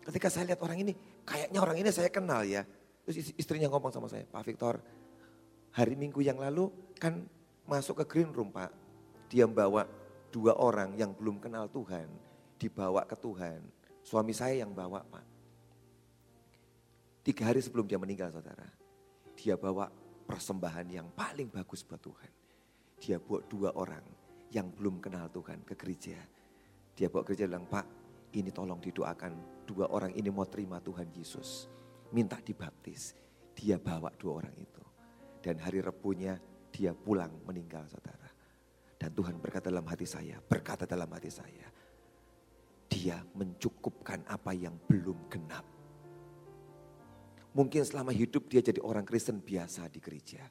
Ketika 0.04 0.28
saya 0.28 0.52
lihat 0.52 0.60
orang 0.60 0.84
ini, 0.84 0.92
kayaknya 1.24 1.58
orang 1.64 1.80
ini 1.80 1.88
saya 1.88 2.12
kenal 2.12 2.44
ya. 2.44 2.60
Terus 3.08 3.32
istrinya 3.40 3.72
ngomong 3.72 3.88
sama 3.88 4.12
saya, 4.12 4.28
Pak 4.28 4.44
Victor, 4.44 4.78
hari 5.72 5.96
Minggu 5.96 6.20
yang 6.20 6.36
lalu 6.36 6.68
kan 7.00 7.24
masuk 7.66 8.02
ke 8.02 8.04
green 8.06 8.30
room 8.32 8.54
Pak. 8.54 8.70
Dia 9.26 9.44
membawa 9.44 9.86
dua 10.30 10.54
orang 10.56 10.94
yang 10.94 11.10
belum 11.12 11.42
kenal 11.42 11.66
Tuhan, 11.70 12.06
dibawa 12.56 13.02
ke 13.04 13.18
Tuhan. 13.18 13.60
Suami 14.06 14.30
saya 14.30 14.62
yang 14.62 14.70
bawa 14.70 15.02
Pak. 15.02 15.26
Tiga 17.26 17.50
hari 17.50 17.58
sebelum 17.58 17.90
dia 17.90 17.98
meninggal 17.98 18.30
saudara, 18.30 18.70
dia 19.34 19.58
bawa 19.58 19.90
persembahan 20.30 20.86
yang 20.86 21.10
paling 21.10 21.50
bagus 21.50 21.82
buat 21.82 21.98
Tuhan. 21.98 22.32
Dia 23.02 23.18
bawa 23.18 23.42
dua 23.50 23.70
orang 23.74 24.06
yang 24.54 24.70
belum 24.70 25.02
kenal 25.02 25.26
Tuhan 25.34 25.66
ke 25.66 25.74
gereja. 25.74 26.22
Dia 26.94 27.10
bawa 27.10 27.26
gereja 27.26 27.50
bilang, 27.50 27.66
Pak 27.66 27.86
ini 28.38 28.54
tolong 28.54 28.78
didoakan 28.78 29.66
dua 29.66 29.90
orang 29.90 30.14
ini 30.14 30.30
mau 30.30 30.46
terima 30.46 30.78
Tuhan 30.78 31.10
Yesus 31.10 31.66
minta 32.14 32.38
dibaptis. 32.38 33.16
Dia 33.56 33.80
bawa 33.80 34.12
dua 34.14 34.44
orang 34.44 34.54
itu. 34.54 34.84
Dan 35.40 35.58
hari 35.62 35.80
repunya 35.80 36.36
dia 36.76 36.92
pulang 36.92 37.32
meninggal 37.48 37.88
saudara. 37.88 38.28
Dan 39.00 39.16
Tuhan 39.16 39.40
berkata 39.40 39.72
dalam 39.72 39.88
hati 39.88 40.04
saya, 40.04 40.36
berkata 40.44 40.84
dalam 40.84 41.08
hati 41.08 41.32
saya. 41.32 41.72
Dia 42.92 43.16
mencukupkan 43.32 44.28
apa 44.28 44.52
yang 44.52 44.76
belum 44.84 45.32
genap. 45.32 45.64
Mungkin 47.56 47.80
selama 47.88 48.12
hidup 48.12 48.52
dia 48.52 48.60
jadi 48.60 48.84
orang 48.84 49.08
Kristen 49.08 49.40
biasa 49.40 49.88
di 49.88 50.04
gereja. 50.04 50.44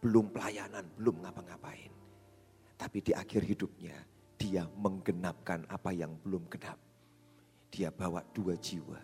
Belum 0.00 0.32
pelayanan, 0.32 0.88
belum 0.96 1.20
ngapa-ngapain. 1.20 1.92
Tapi 2.80 2.98
di 3.04 3.12
akhir 3.12 3.44
hidupnya 3.44 3.96
dia 4.40 4.64
menggenapkan 4.64 5.68
apa 5.68 5.92
yang 5.92 6.16
belum 6.24 6.48
genap. 6.48 6.80
Dia 7.68 7.92
bawa 7.92 8.24
dua 8.32 8.56
jiwa 8.56 8.96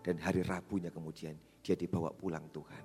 dan 0.00 0.16
hari 0.18 0.40
Rabunya 0.42 0.88
kemudian 0.88 1.36
dia 1.62 1.76
dibawa 1.76 2.10
pulang 2.10 2.48
Tuhan. 2.50 2.84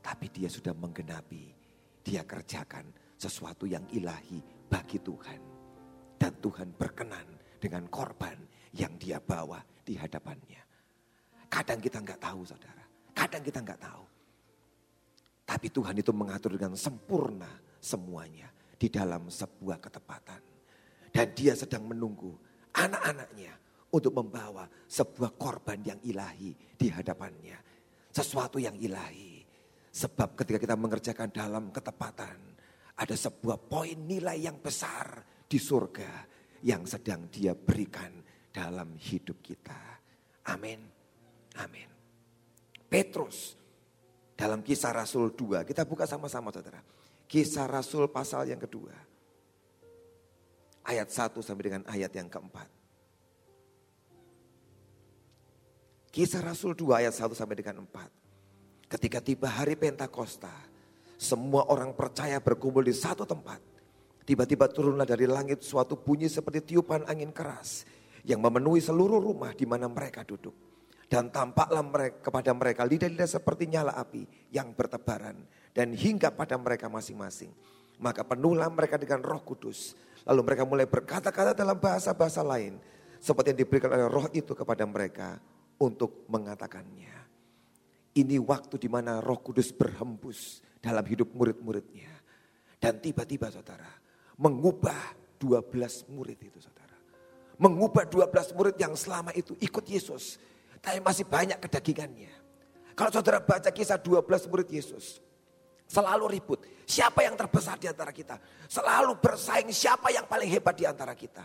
Tapi 0.00 0.26
dia 0.32 0.48
sudah 0.48 0.72
menggenapi, 0.72 1.59
dia 2.00 2.24
kerjakan 2.24 2.88
sesuatu 3.16 3.68
yang 3.68 3.84
ilahi 3.92 4.40
bagi 4.68 4.98
Tuhan. 5.00 5.40
Dan 6.20 6.32
Tuhan 6.40 6.76
berkenan 6.76 7.26
dengan 7.60 7.88
korban 7.88 8.36
yang 8.76 8.96
dia 9.00 9.20
bawa 9.20 9.60
di 9.84 9.96
hadapannya. 9.96 10.62
Kadang 11.50 11.80
kita 11.82 11.98
nggak 12.00 12.20
tahu 12.20 12.40
saudara, 12.46 12.84
kadang 13.16 13.42
kita 13.42 13.58
nggak 13.60 13.80
tahu. 13.80 14.04
Tapi 15.50 15.66
Tuhan 15.66 15.98
itu 15.98 16.12
mengatur 16.14 16.54
dengan 16.54 16.78
sempurna 16.78 17.50
semuanya 17.82 18.46
di 18.78 18.86
dalam 18.86 19.26
sebuah 19.26 19.82
ketepatan. 19.82 20.42
Dan 21.10 21.26
dia 21.34 21.58
sedang 21.58 21.90
menunggu 21.90 22.38
anak-anaknya 22.70 23.52
untuk 23.90 24.14
membawa 24.14 24.70
sebuah 24.86 25.34
korban 25.34 25.82
yang 25.82 25.98
ilahi 26.06 26.54
di 26.78 26.86
hadapannya. 26.86 27.58
Sesuatu 28.14 28.62
yang 28.62 28.78
ilahi. 28.78 29.29
Sebab 29.90 30.38
ketika 30.38 30.58
kita 30.62 30.76
mengerjakan 30.78 31.34
dalam 31.34 31.74
ketepatan, 31.74 32.38
ada 32.94 33.14
sebuah 33.16 33.58
poin 33.58 33.98
nilai 33.98 34.38
yang 34.38 34.62
besar 34.62 35.24
di 35.50 35.58
surga 35.58 36.30
yang 36.62 36.86
sedang 36.86 37.26
dia 37.26 37.58
berikan 37.58 38.22
dalam 38.54 38.94
hidup 38.94 39.42
kita. 39.42 39.98
Amin. 40.46 40.78
Amin. 41.58 41.90
Petrus 42.86 43.58
dalam 44.38 44.62
kisah 44.62 44.94
Rasul 44.94 45.34
2, 45.34 45.66
kita 45.66 45.82
buka 45.82 46.06
sama-sama 46.06 46.54
saudara. 46.54 46.80
Kisah 47.26 47.66
Rasul 47.66 48.10
pasal 48.10 48.50
yang 48.50 48.58
kedua. 48.58 48.94
Ayat 50.86 51.10
1 51.12 51.38
sampai 51.44 51.64
dengan 51.66 51.82
ayat 51.86 52.10
yang 52.14 52.26
keempat. 52.26 52.66
Kisah 56.10 56.42
Rasul 56.42 56.74
2 56.74 57.06
ayat 57.06 57.14
1 57.14 57.30
sampai 57.38 57.54
dengan 57.54 57.86
4. 57.86 58.19
Ketika 58.90 59.22
tiba 59.22 59.46
hari 59.46 59.78
Pentakosta, 59.78 60.50
Semua 61.20 61.68
orang 61.68 61.92
percaya 61.92 62.40
berkumpul 62.40 62.80
di 62.80 62.96
satu 62.96 63.28
tempat. 63.28 63.60
Tiba-tiba 64.24 64.72
turunlah 64.72 65.04
dari 65.04 65.28
langit 65.28 65.60
suatu 65.60 65.92
bunyi 66.00 66.32
seperti 66.32 66.72
tiupan 66.72 67.04
angin 67.04 67.28
keras 67.28 67.84
yang 68.24 68.40
memenuhi 68.40 68.80
seluruh 68.80 69.20
rumah 69.20 69.52
di 69.52 69.68
mana 69.68 69.84
mereka 69.84 70.24
duduk. 70.24 70.56
Dan 71.12 71.28
tampaklah 71.28 71.84
mereka, 71.84 72.24
kepada 72.24 72.56
mereka 72.56 72.88
lidah-lidah 72.88 73.28
seperti 73.28 73.68
nyala 73.68 74.00
api 74.00 74.24
yang 74.48 74.72
bertebaran 74.72 75.36
dan 75.76 75.92
hingga 75.92 76.32
pada 76.32 76.56
mereka 76.56 76.88
masing-masing. 76.88 77.52
Maka 78.00 78.24
penuhlah 78.24 78.72
mereka 78.72 78.96
dengan 78.96 79.20
roh 79.20 79.44
kudus. 79.44 79.92
Lalu 80.24 80.40
mereka 80.40 80.64
mulai 80.64 80.88
berkata-kata 80.88 81.52
dalam 81.52 81.76
bahasa-bahasa 81.76 82.40
lain. 82.40 82.80
Seperti 83.20 83.52
yang 83.52 83.60
diberikan 83.60 83.92
oleh 83.92 84.08
roh 84.08 84.24
itu 84.32 84.56
kepada 84.56 84.88
mereka 84.88 85.36
untuk 85.76 86.24
mengatakannya. 86.32 87.19
Ini 88.10 88.42
waktu 88.42 88.74
di 88.74 88.90
mana 88.90 89.22
roh 89.22 89.38
kudus 89.38 89.70
berhembus 89.70 90.58
dalam 90.82 91.06
hidup 91.06 91.30
murid-muridnya. 91.30 92.10
Dan 92.80 92.98
tiba-tiba 92.98 93.52
saudara, 93.52 93.86
mengubah 94.40 95.14
12 95.38 96.10
murid 96.10 96.38
itu 96.42 96.58
saudara. 96.58 96.96
Mengubah 97.60 98.08
12 98.08 98.56
murid 98.56 98.76
yang 98.80 98.96
selama 98.96 99.30
itu 99.36 99.54
ikut 99.60 99.84
Yesus. 99.84 100.40
Tapi 100.80 100.98
masih 101.04 101.28
banyak 101.28 101.60
kedagingannya. 101.60 102.32
Kalau 102.96 103.12
saudara 103.12 103.38
baca 103.44 103.68
kisah 103.68 104.00
12 104.00 104.48
murid 104.48 104.68
Yesus. 104.72 105.20
Selalu 105.90 106.38
ribut. 106.38 106.62
Siapa 106.86 107.26
yang 107.26 107.34
terbesar 107.34 107.76
di 107.76 107.90
antara 107.90 108.14
kita? 108.14 108.38
Selalu 108.70 109.18
bersaing 109.18 109.70
siapa 109.74 110.10
yang 110.14 110.24
paling 110.24 110.46
hebat 110.46 110.74
di 110.78 110.86
antara 110.86 111.12
kita. 111.18 111.42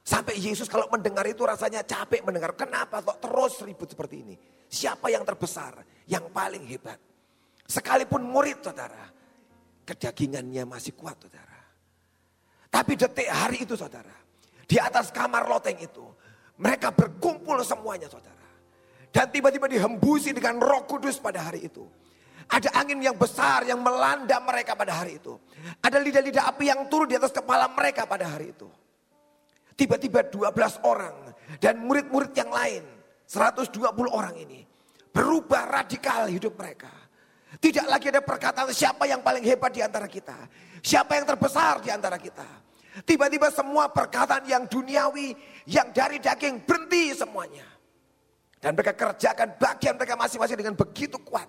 Sampai 0.00 0.36
Yesus 0.40 0.68
kalau 0.68 0.88
mendengar 0.92 1.24
itu 1.28 1.44
rasanya 1.44 1.84
capek 1.84 2.24
mendengar. 2.24 2.52
Kenapa 2.56 3.00
kok 3.00 3.20
terus 3.20 3.60
ribut 3.64 3.88
seperti 3.88 4.16
ini? 4.24 4.36
Siapa 4.70 5.10
yang 5.10 5.26
terbesar? 5.26 5.82
Yang 6.06 6.30
paling 6.30 6.62
hebat? 6.70 6.98
Sekalipun 7.66 8.22
murid 8.22 8.62
saudara, 8.62 9.10
kedagingannya 9.82 10.62
masih 10.62 10.94
kuat 10.94 11.18
saudara. 11.18 11.58
Tapi 12.70 12.94
detik 12.94 13.26
hari 13.26 13.66
itu 13.66 13.74
saudara, 13.74 14.14
di 14.66 14.78
atas 14.78 15.10
kamar 15.10 15.50
loteng 15.50 15.78
itu, 15.82 16.06
mereka 16.62 16.94
berkumpul 16.94 17.58
semuanya 17.66 18.06
saudara. 18.06 18.38
Dan 19.10 19.26
tiba-tiba 19.26 19.66
dihembusi 19.66 20.30
dengan 20.30 20.62
roh 20.62 20.86
kudus 20.86 21.18
pada 21.18 21.50
hari 21.50 21.66
itu. 21.66 21.82
Ada 22.50 22.74
angin 22.78 22.98
yang 23.02 23.14
besar 23.14 23.66
yang 23.66 23.82
melanda 23.82 24.38
mereka 24.42 24.74
pada 24.74 25.02
hari 25.02 25.18
itu. 25.18 25.38
Ada 25.82 25.98
lidah-lidah 25.98 26.50
api 26.50 26.70
yang 26.70 26.86
turun 26.86 27.10
di 27.10 27.18
atas 27.18 27.34
kepala 27.34 27.70
mereka 27.70 28.06
pada 28.06 28.26
hari 28.26 28.54
itu. 28.54 28.66
Tiba-tiba 29.74 30.26
12 30.26 30.54
orang 30.82 31.14
dan 31.62 31.78
murid-murid 31.82 32.34
yang 32.34 32.50
lain, 32.50 32.82
120 33.30 34.10
orang 34.10 34.34
ini 34.42 34.66
berubah 35.14 35.70
radikal 35.70 36.26
hidup 36.26 36.58
mereka. 36.58 36.90
Tidak 37.62 37.86
lagi 37.86 38.10
ada 38.10 38.22
perkataan 38.22 38.74
siapa 38.74 39.06
yang 39.06 39.22
paling 39.22 39.46
hebat 39.46 39.70
di 39.70 39.78
antara 39.78 40.10
kita. 40.10 40.34
Siapa 40.82 41.14
yang 41.14 41.26
terbesar 41.30 41.78
di 41.78 41.94
antara 41.94 42.18
kita. 42.18 42.46
Tiba-tiba 43.06 43.54
semua 43.54 43.86
perkataan 43.86 44.42
yang 44.50 44.66
duniawi, 44.66 45.34
yang 45.70 45.94
dari 45.94 46.18
daging 46.18 46.66
berhenti 46.66 47.14
semuanya. 47.14 47.66
Dan 48.58 48.74
mereka 48.74 48.98
kerjakan 48.98 49.54
bagian 49.62 49.94
mereka 49.94 50.18
masing-masing 50.18 50.58
dengan 50.58 50.74
begitu 50.74 51.18
kuat. 51.22 51.46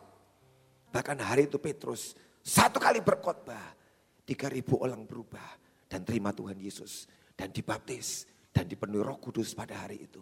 Bahkan 0.93 1.17
hari 1.17 1.49
itu 1.49 1.57
Petrus 1.57 2.13
satu 2.45 2.77
kali 2.77 3.01
berkhotbah. 3.01 3.73
Tiga 4.21 4.53
ribu 4.53 4.77
orang 4.79 5.01
berubah 5.09 5.57
dan 5.89 6.05
terima 6.05 6.29
Tuhan 6.29 6.61
Yesus. 6.61 7.09
Dan 7.33 7.49
dibaptis 7.49 8.29
dan 8.53 8.69
dipenuhi 8.69 9.01
roh 9.01 9.17
kudus 9.17 9.57
pada 9.57 9.81
hari 9.81 10.05
itu. 10.05 10.21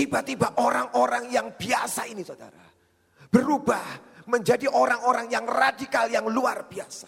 Tiba-tiba 0.00 0.56
orang-orang 0.56 1.28
yang 1.28 1.52
biasa 1.52 2.08
ini 2.08 2.24
saudara. 2.24 2.64
Berubah 3.28 3.84
menjadi 4.32 4.64
orang-orang 4.72 5.28
yang 5.28 5.44
radikal, 5.44 6.08
yang 6.08 6.24
luar 6.24 6.64
biasa. 6.64 7.04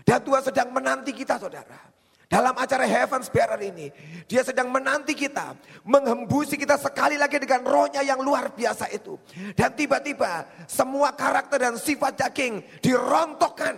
Dan 0.00 0.24
Tuhan 0.24 0.40
sedang 0.40 0.72
menanti 0.72 1.12
kita 1.12 1.36
saudara. 1.36 1.76
Dalam 2.24 2.56
acara 2.56 2.88
Heaven's 2.88 3.28
Bearer 3.28 3.60
ini, 3.60 3.92
dia 4.24 4.40
sedang 4.40 4.72
menanti 4.72 5.12
kita, 5.12 5.52
menghembusi 5.84 6.56
kita 6.56 6.80
sekali 6.80 7.20
lagi 7.20 7.36
dengan 7.36 7.68
rohnya 7.68 8.00
yang 8.00 8.24
luar 8.24 8.48
biasa 8.48 8.88
itu. 8.96 9.20
Dan 9.52 9.76
tiba-tiba 9.76 10.48
semua 10.64 11.12
karakter 11.12 11.68
dan 11.68 11.76
sifat 11.76 12.16
daging 12.16 12.80
dirontokkan. 12.80 13.76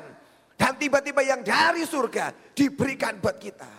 Dan 0.54 0.78
tiba-tiba 0.78 1.26
yang 1.26 1.42
dari 1.42 1.82
surga 1.82 2.54
diberikan 2.54 3.18
buat 3.18 3.34
kita. 3.42 3.72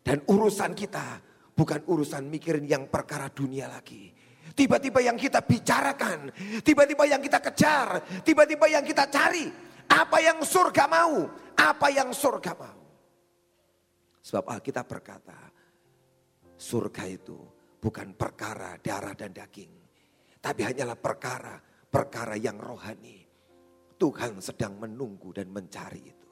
Dan 0.00 0.24
urusan 0.24 0.72
kita 0.72 1.35
bukan 1.56 1.80
urusan 1.88 2.28
mikirin 2.28 2.68
yang 2.68 2.92
perkara 2.92 3.32
dunia 3.32 3.66
lagi. 3.72 4.12
Tiba-tiba 4.52 5.00
yang 5.02 5.16
kita 5.16 5.42
bicarakan, 5.42 6.30
tiba-tiba 6.60 7.04
yang 7.08 7.20
kita 7.24 7.40
kejar, 7.40 8.04
tiba-tiba 8.22 8.68
yang 8.68 8.84
kita 8.84 9.08
cari. 9.08 9.48
Apa 9.86 10.18
yang 10.20 10.38
surga 10.44 10.84
mau, 10.86 11.24
apa 11.56 11.86
yang 11.88 12.12
surga 12.12 12.52
mau. 12.58 12.80
Sebab 14.20 14.44
Alkitab 14.50 14.86
berkata, 14.90 15.38
surga 16.58 17.04
itu 17.06 17.38
bukan 17.78 18.12
perkara 18.18 18.74
darah 18.82 19.14
dan 19.14 19.30
daging. 19.30 19.72
Tapi 20.42 20.60
hanyalah 20.62 20.98
perkara, 20.98 21.54
perkara 21.86 22.34
yang 22.34 22.58
rohani. 22.58 23.22
Tuhan 23.96 24.42
sedang 24.42 24.76
menunggu 24.76 25.32
dan 25.32 25.48
mencari 25.48 26.02
itu. 26.02 26.28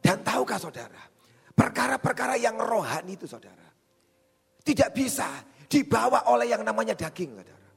Dan 0.00 0.22
tahukah 0.22 0.56
saudara, 0.56 1.02
perkara-perkara 1.52 2.38
yang 2.38 2.56
rohani 2.56 3.18
itu 3.18 3.26
saudara. 3.26 3.65
Tidak 4.66 4.90
bisa 4.90 5.46
dibawa 5.70 6.26
oleh 6.34 6.50
yang 6.50 6.66
namanya 6.66 6.98
daging, 6.98 7.38
saudara. 7.38 7.68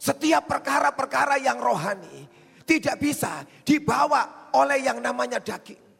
Setiap 0.00 0.46
perkara-perkara 0.46 1.42
yang 1.42 1.58
rohani 1.58 2.24
tidak 2.64 3.02
bisa 3.02 3.42
dibawa 3.66 4.50
oleh 4.54 4.80
yang 4.80 5.02
namanya 5.02 5.42
daging. 5.42 5.90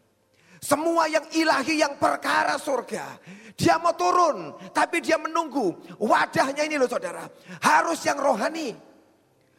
Semua 0.61 1.09
yang 1.09 1.25
ilahi, 1.35 1.81
yang 1.81 1.97
perkara 1.97 2.61
surga. 2.61 3.17
Dia 3.57 3.77
mau 3.77 3.97
turun, 3.97 4.57
tapi 4.73 5.01
dia 5.05 5.17
menunggu. 5.21 5.73
Wadahnya 6.01 6.65
ini 6.65 6.81
loh 6.81 6.89
saudara, 6.89 7.29
harus 7.65 8.01
yang 8.05 8.17
rohani. 8.17 8.73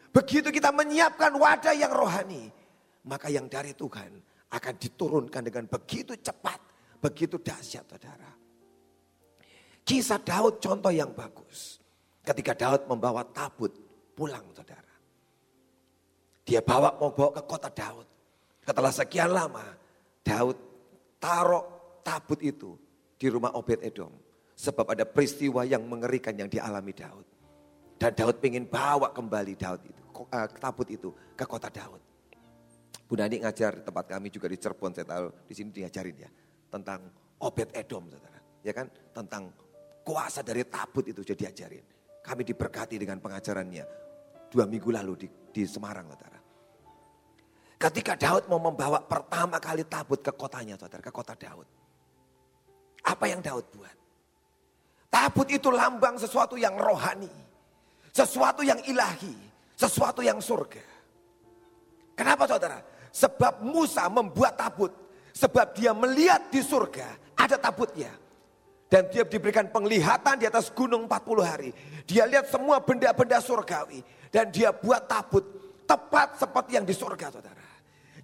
Begitu 0.10 0.50
kita 0.50 0.74
menyiapkan 0.74 1.34
wadah 1.38 1.74
yang 1.78 1.94
rohani, 1.94 2.50
maka 3.06 3.30
yang 3.30 3.46
dari 3.46 3.78
Tuhan 3.78 4.12
akan 4.52 4.74
diturunkan 4.78 5.42
dengan 5.42 5.66
begitu 5.70 6.18
cepat, 6.18 6.60
begitu 7.02 7.38
dahsyat 7.42 7.86
saudara. 7.86 8.41
Kisah 9.92 10.24
Daud 10.24 10.64
contoh 10.64 10.88
yang 10.88 11.12
bagus. 11.12 11.84
Ketika 12.24 12.56
Daud 12.56 12.88
membawa 12.88 13.28
tabut 13.28 13.76
pulang 14.16 14.48
saudara. 14.56 14.88
Dia 16.48 16.64
bawa 16.64 16.96
mau 16.96 17.12
bawa 17.12 17.36
ke 17.36 17.44
kota 17.44 17.68
Daud. 17.68 18.08
Setelah 18.64 18.88
sekian 18.96 19.36
lama 19.36 19.68
Daud 20.24 20.56
taruh 21.20 21.68
tabut 22.08 22.40
itu 22.40 22.80
di 23.20 23.28
rumah 23.28 23.52
Obed 23.52 23.84
Edom. 23.84 24.16
Sebab 24.56 24.96
ada 24.96 25.04
peristiwa 25.04 25.68
yang 25.68 25.84
mengerikan 25.84 26.40
yang 26.40 26.48
dialami 26.48 26.96
Daud. 26.96 27.28
Dan 28.00 28.16
Daud 28.16 28.40
ingin 28.48 28.72
bawa 28.72 29.12
kembali 29.12 29.60
Daud 29.60 29.82
itu, 29.84 30.04
uh, 30.16 30.48
tabut 30.56 30.88
itu 30.88 31.12
ke 31.36 31.44
kota 31.44 31.68
Daud. 31.68 32.00
Bu 33.12 33.20
Nani 33.20 33.44
ngajar 33.44 33.84
tempat 33.84 34.08
kami 34.08 34.32
juga 34.32 34.48
di 34.48 34.56
Cirebon, 34.56 34.96
saya 34.96 35.04
tahu 35.04 35.36
di 35.52 35.52
sini 35.52 35.70
diajarin 35.76 36.16
ya. 36.16 36.32
Tentang 36.72 37.12
Obed 37.44 37.76
Edom 37.76 38.08
saudara. 38.08 38.40
Ya 38.64 38.72
kan, 38.72 38.88
tentang 39.12 39.52
kuasa 40.06 40.42
dari 40.42 40.66
tabut 40.68 41.08
itu 41.08 41.22
jadi 41.22 41.50
ajarin. 41.50 41.86
Kami 42.22 42.42
diberkati 42.46 43.02
dengan 43.02 43.18
pengajarannya 43.18 43.86
dua 44.52 44.68
minggu 44.68 44.90
lalu 44.92 45.14
di, 45.26 45.28
di 45.50 45.64
Semarang, 45.66 46.06
saudara. 46.12 46.40
Ketika 47.82 48.14
Daud 48.14 48.46
mau 48.46 48.62
membawa 48.62 49.02
pertama 49.02 49.58
kali 49.58 49.82
tabut 49.90 50.22
ke 50.22 50.30
kotanya, 50.38 50.78
saudara, 50.78 51.02
ke 51.02 51.10
kota 51.10 51.34
Daud. 51.34 51.66
Apa 53.02 53.26
yang 53.26 53.42
Daud 53.42 53.66
buat? 53.74 53.98
Tabut 55.10 55.50
itu 55.50 55.74
lambang 55.74 56.22
sesuatu 56.22 56.54
yang 56.62 56.78
rohani, 56.78 57.32
sesuatu 58.14 58.62
yang 58.62 58.78
ilahi, 58.86 59.34
sesuatu 59.74 60.22
yang 60.22 60.38
surga. 60.38 60.86
Kenapa 62.14 62.46
saudara? 62.46 62.78
Sebab 63.10 63.66
Musa 63.66 64.06
membuat 64.14 64.62
tabut, 64.62 64.94
sebab 65.34 65.74
dia 65.74 65.92
melihat 65.92 66.54
di 66.54 66.62
surga 66.62 67.34
ada 67.34 67.58
tabutnya. 67.58 68.14
Dan 68.92 69.08
dia 69.08 69.24
diberikan 69.24 69.72
penglihatan 69.72 70.36
di 70.36 70.52
atas 70.52 70.68
gunung 70.68 71.08
40 71.08 71.40
hari. 71.48 71.72
Dia 72.04 72.28
lihat 72.28 72.52
semua 72.52 72.84
benda-benda 72.84 73.40
surgawi. 73.40 74.04
Dan 74.28 74.52
dia 74.52 74.76
buat 74.76 75.08
tabut 75.08 75.48
tepat 75.88 76.36
seperti 76.36 76.76
yang 76.76 76.84
di 76.84 76.92
surga 76.92 77.32
saudara. 77.32 77.64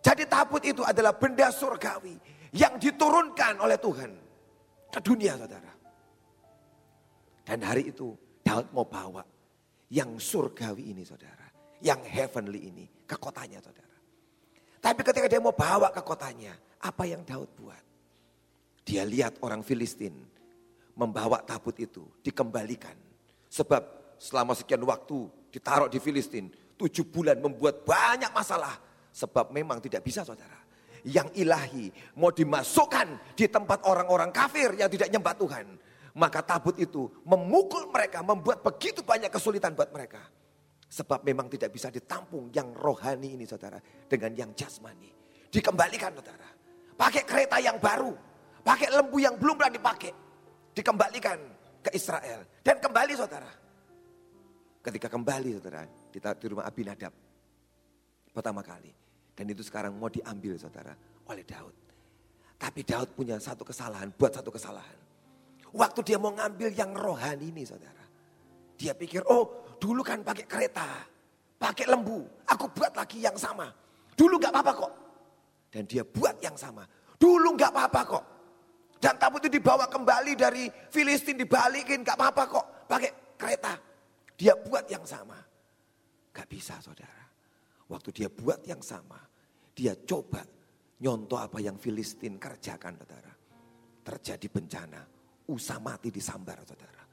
Jadi 0.04 0.28
tabut 0.28 0.60
itu 0.68 0.84
adalah 0.84 1.16
benda 1.16 1.48
surgawi 1.56 2.20
yang 2.52 2.76
diturunkan 2.76 3.64
oleh 3.64 3.80
Tuhan 3.80 4.12
ke 4.92 5.00
dunia 5.00 5.40
saudara. 5.40 5.72
Dan 7.48 7.64
hari 7.64 7.96
itu 7.96 8.12
Daud 8.44 8.68
mau 8.76 8.84
bawa 8.84 9.24
yang 9.88 10.20
surgawi 10.20 10.92
ini 10.92 11.08
saudara. 11.08 11.48
Yang 11.80 12.12
heavenly 12.12 12.68
ini 12.68 12.86
ke 13.08 13.16
kotanya 13.16 13.64
saudara. 13.64 13.96
Tapi 14.84 15.00
ketika 15.00 15.32
dia 15.32 15.40
mau 15.40 15.56
bawa 15.56 15.96
ke 15.96 16.04
kotanya, 16.04 16.52
apa 16.84 17.08
yang 17.08 17.24
Daud 17.24 17.48
buat? 17.56 17.84
Dia 18.84 19.08
lihat 19.08 19.40
orang 19.44 19.64
Filistin 19.64 20.37
membawa 20.98 21.46
tabut 21.46 21.78
itu 21.78 22.04
dikembalikan. 22.26 22.98
Sebab 23.48 24.18
selama 24.18 24.58
sekian 24.58 24.82
waktu 24.82 25.30
ditaruh 25.54 25.88
di 25.88 26.02
Filistin, 26.02 26.50
tujuh 26.76 27.06
bulan 27.08 27.38
membuat 27.38 27.86
banyak 27.86 28.34
masalah. 28.34 28.76
Sebab 29.14 29.54
memang 29.54 29.78
tidak 29.80 30.04
bisa 30.04 30.26
saudara. 30.26 30.58
Yang 31.08 31.30
ilahi 31.40 31.88
mau 32.20 32.34
dimasukkan 32.34 33.38
di 33.38 33.48
tempat 33.48 33.86
orang-orang 33.88 34.34
kafir 34.34 34.76
yang 34.76 34.90
tidak 34.92 35.08
nyembah 35.14 35.38
Tuhan. 35.38 35.66
Maka 36.18 36.42
tabut 36.42 36.74
itu 36.82 37.06
memukul 37.24 37.94
mereka, 37.94 38.26
membuat 38.26 38.66
begitu 38.66 39.06
banyak 39.06 39.30
kesulitan 39.30 39.78
buat 39.78 39.94
mereka. 39.94 40.26
Sebab 40.90 41.22
memang 41.22 41.46
tidak 41.46 41.70
bisa 41.70 41.94
ditampung 41.94 42.50
yang 42.50 42.74
rohani 42.74 43.38
ini 43.38 43.46
saudara. 43.46 43.78
Dengan 44.10 44.34
yang 44.34 44.52
jasmani. 44.58 45.14
Dikembalikan 45.48 46.18
saudara. 46.18 46.50
Pakai 46.98 47.22
kereta 47.22 47.62
yang 47.62 47.78
baru. 47.78 48.18
Pakai 48.66 48.90
lembu 48.92 49.22
yang 49.22 49.38
belum 49.38 49.56
pernah 49.56 49.74
dipakai. 49.78 50.27
Dikembalikan 50.78 51.42
ke 51.82 51.90
Israel. 51.98 52.46
Dan 52.62 52.78
kembali 52.78 53.14
saudara. 53.18 53.50
Ketika 54.86 55.10
kembali 55.10 55.58
saudara. 55.58 55.90
Di, 56.14 56.46
rumah 56.46 56.70
Abinadab. 56.70 57.10
Pertama 58.30 58.62
kali. 58.62 58.94
Dan 59.34 59.50
itu 59.50 59.66
sekarang 59.66 59.98
mau 59.98 60.06
diambil 60.06 60.54
saudara. 60.62 60.94
Oleh 61.26 61.42
Daud. 61.42 61.74
Tapi 62.62 62.86
Daud 62.86 63.10
punya 63.18 63.42
satu 63.42 63.66
kesalahan. 63.66 64.14
Buat 64.14 64.38
satu 64.38 64.54
kesalahan. 64.54 64.98
Waktu 65.74 66.00
dia 66.06 66.22
mau 66.22 66.30
ngambil 66.30 66.70
yang 66.78 66.94
rohani 66.94 67.50
ini 67.50 67.66
saudara. 67.66 68.06
Dia 68.78 68.94
pikir, 68.94 69.26
oh 69.26 69.74
dulu 69.82 70.06
kan 70.06 70.22
pakai 70.22 70.46
kereta, 70.46 70.86
pakai 71.58 71.90
lembu. 71.90 72.22
Aku 72.54 72.70
buat 72.70 72.94
lagi 72.94 73.26
yang 73.26 73.34
sama. 73.34 73.66
Dulu 74.14 74.38
gak 74.38 74.54
apa-apa 74.54 74.74
kok. 74.78 74.94
Dan 75.74 75.90
dia 75.90 76.06
buat 76.06 76.38
yang 76.38 76.54
sama. 76.54 76.86
Dulu 77.18 77.58
gak 77.58 77.74
apa-apa 77.74 78.02
kok. 78.06 78.26
Dan 78.98 79.16
tabut 79.22 79.46
itu 79.46 79.62
dibawa 79.62 79.86
kembali 79.86 80.34
dari 80.34 80.66
Filistin 80.90 81.38
dibalikin 81.38 82.02
gak 82.02 82.18
apa-apa 82.18 82.44
kok. 82.50 82.66
Pakai 82.90 83.38
kereta. 83.38 83.74
Dia 84.34 84.58
buat 84.58 84.90
yang 84.90 85.06
sama. 85.06 85.38
Gak 86.34 86.48
bisa 86.50 86.82
saudara. 86.82 87.26
Waktu 87.88 88.10
dia 88.12 88.30
buat 88.30 88.66
yang 88.66 88.82
sama. 88.82 89.22
Dia 89.78 89.94
coba 90.02 90.42
nyontoh 91.02 91.38
apa 91.38 91.62
yang 91.62 91.78
Filistin 91.78 92.42
kerjakan 92.42 92.98
saudara. 92.98 93.34
Terjadi 94.02 94.48
bencana 94.50 95.02
usah 95.48 95.78
mati 95.78 96.10
disambar 96.10 96.66
saudara. 96.66 97.04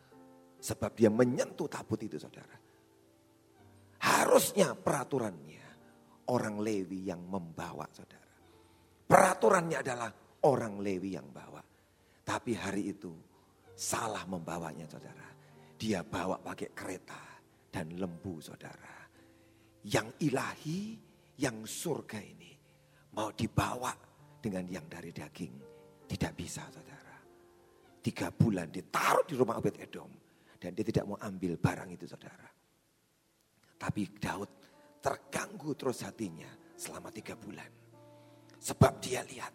Sebab 0.65 0.91
dia 0.97 1.13
menyentuh 1.13 1.69
tabut 1.69 2.01
itu 2.01 2.17
saudara. 2.17 2.57
Harusnya 4.01 4.73
peraturannya 4.73 5.65
orang 6.33 6.57
Lewi 6.61 7.13
yang 7.13 7.21
membawa 7.21 7.85
saudara. 7.93 8.33
Peraturannya 9.05 9.79
adalah 9.85 10.11
orang 10.49 10.81
Lewi 10.81 11.17
yang 11.17 11.29
bawa. 11.29 11.54
Tapi 12.25 12.57
hari 12.57 12.97
itu 12.97 13.13
salah 13.77 14.25
membawanya 14.25 14.89
saudara. 14.89 15.29
Dia 15.77 16.01
bawa 16.01 16.41
pakai 16.41 16.73
kereta 16.73 17.21
dan 17.69 17.93
lembu 18.01 18.41
saudara. 18.41 19.05
Yang 19.85 20.09
ilahi, 20.25 20.81
yang 21.45 21.69
surga 21.69 22.19
ini 22.25 22.53
mau 23.13 23.29
dibawa 23.37 23.93
dengan 24.41 24.65
yang 24.67 24.89
dari 24.89 25.13
daging. 25.13 25.55
Tidak 26.05 26.33
bisa 26.33 26.65
saudara 26.73 27.05
tiga 28.05 28.29
bulan 28.29 28.69
ditaruh 28.69 29.25
di 29.25 29.33
rumah 29.33 29.57
Obed 29.57 29.81
Edom. 29.81 30.13
Dan 30.61 30.77
dia 30.77 30.85
tidak 30.85 31.09
mau 31.09 31.17
ambil 31.25 31.57
barang 31.57 31.89
itu 31.93 32.05
saudara. 32.05 32.49
Tapi 33.81 34.03
Daud 34.17 34.51
terganggu 35.01 35.73
terus 35.77 36.05
hatinya 36.05 36.49
selama 36.77 37.09
tiga 37.13 37.37
bulan. 37.37 37.69
Sebab 38.61 38.97
dia 39.01 39.21
lihat 39.25 39.53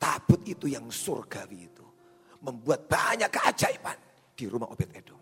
tabut 0.00 0.40
itu 0.48 0.66
yang 0.72 0.88
surgawi 0.88 1.68
itu. 1.68 1.84
Membuat 2.40 2.88
banyak 2.88 3.28
keajaiban 3.28 3.96
di 4.32 4.48
rumah 4.48 4.72
Obed 4.72 4.88
Edom. 4.96 5.20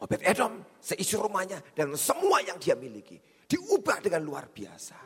Obed 0.00 0.24
Edom 0.24 0.64
seisi 0.80 1.20
rumahnya 1.20 1.60
dan 1.76 1.92
semua 2.00 2.40
yang 2.40 2.56
dia 2.56 2.72
miliki. 2.72 3.20
Diubah 3.44 4.00
dengan 4.00 4.24
luar 4.24 4.48
biasa. 4.48 4.96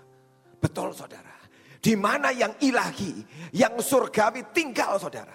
Betul 0.62 0.94
saudara. 0.94 1.34
Di 1.78 1.98
mana 1.98 2.30
yang 2.30 2.54
ilahi, 2.62 3.18
yang 3.54 3.78
surgawi 3.82 4.54
tinggal 4.54 4.98
saudara. 4.98 5.34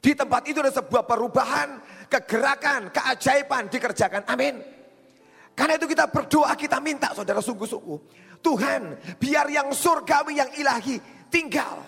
Di 0.00 0.16
tempat 0.16 0.48
itu 0.48 0.64
ada 0.64 0.72
sebuah 0.72 1.04
perubahan, 1.04 1.76
kegerakan, 2.08 2.88
keajaiban 2.88 3.68
dikerjakan. 3.68 4.24
Amin. 4.24 4.56
Karena 5.52 5.76
itu 5.76 5.84
kita 5.84 6.08
berdoa, 6.08 6.56
kita 6.56 6.80
minta 6.80 7.12
saudara 7.12 7.44
sungguh-sungguh. 7.44 7.98
Tuhan 8.40 8.96
biar 9.20 9.52
yang 9.52 9.68
surgawi, 9.76 10.40
yang 10.40 10.48
ilahi 10.56 10.96
tinggal. 11.28 11.84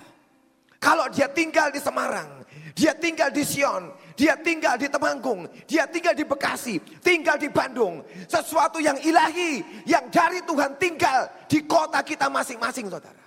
Kalau 0.83 1.07
dia 1.15 1.31
tinggal 1.31 1.71
di 1.71 1.79
Semarang, 1.79 2.43
dia 2.75 2.91
tinggal 2.91 3.31
di 3.31 3.47
Sion, 3.47 3.95
dia 4.19 4.35
tinggal 4.35 4.75
di 4.75 4.91
Temanggung, 4.91 5.47
dia 5.71 5.87
tinggal 5.87 6.11
di 6.11 6.27
Bekasi, 6.27 6.83
tinggal 6.99 7.39
di 7.39 7.47
Bandung. 7.47 8.03
Sesuatu 8.27 8.83
yang 8.83 8.99
ilahi, 8.99 9.63
yang 9.87 10.11
dari 10.11 10.43
Tuhan 10.43 10.75
tinggal 10.83 11.31
di 11.47 11.63
kota 11.71 12.03
kita 12.03 12.27
masing-masing 12.27 12.91
saudara. 12.91 13.23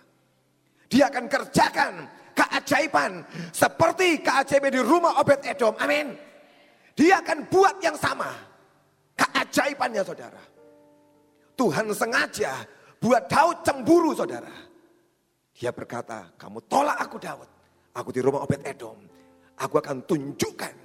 Dia 0.91 1.08
akan 1.08 1.32
kerjakan 1.32 1.94
keajaiban 2.36 3.24
seperti 3.56 4.20
keajaiban 4.20 4.76
di 4.76 4.82
rumah 4.84 5.15
Obed 5.24 5.39
Edom. 5.48 5.80
Amin. 5.80 6.12
Dia 6.91 7.24
akan 7.24 7.48
buat 7.48 7.80
yang 7.80 7.96
sama. 7.96 8.36
Keajaibannya 9.15 10.04
saudara. 10.04 10.44
Tuhan 11.56 11.88
sengaja 11.96 12.68
buat 13.00 13.32
Daud 13.32 13.63
cemburu 13.63 14.12
saudara. 14.12 14.64
Dia 15.56 15.72
berkata, 15.72 16.36
kamu 16.36 16.60
tolak 16.68 17.00
aku 17.00 17.15
Daud. 17.15 17.50
Aku 17.96 18.12
di 18.12 18.20
rumah 18.20 18.44
Obed 18.44 18.60
Edom. 18.68 19.00
Aku 19.56 19.80
akan 19.80 20.04
tunjukkan 20.04 20.76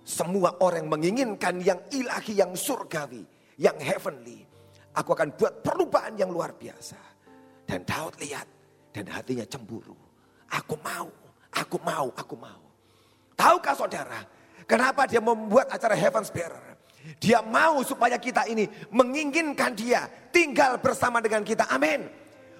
semua 0.00 0.56
orang 0.64 0.88
yang 0.88 0.90
menginginkan 0.90 1.60
yang 1.60 1.76
ilahi, 1.92 2.40
yang 2.40 2.56
surgawi, 2.56 3.20
yang 3.60 3.76
heavenly. 3.76 4.48
Aku 4.96 5.12
akan 5.12 5.36
buat 5.36 5.60
perubahan 5.60 6.16
yang 6.16 6.32
luar 6.32 6.56
biasa. 6.56 6.96
Dan 7.68 7.84
Daud 7.84 8.16
lihat 8.16 8.48
dan 8.96 9.04
hatinya 9.12 9.44
cemburu. 9.44 9.92
Aku 10.48 10.80
mau, 10.80 11.12
aku 11.52 11.76
mau, 11.84 12.08
aku 12.16 12.34
mau. 12.40 12.64
Tahukah 13.36 13.76
saudara, 13.76 14.24
kenapa 14.64 15.04
dia 15.04 15.20
membuat 15.20 15.68
acara 15.68 15.92
Heaven's 15.92 16.32
Bearer? 16.32 16.80
Dia 17.20 17.44
mau 17.44 17.84
supaya 17.84 18.16
kita 18.16 18.48
ini 18.48 18.64
menginginkan 18.88 19.76
dia 19.76 20.08
tinggal 20.32 20.80
bersama 20.80 21.20
dengan 21.20 21.44
kita. 21.44 21.68
Amin. 21.68 22.08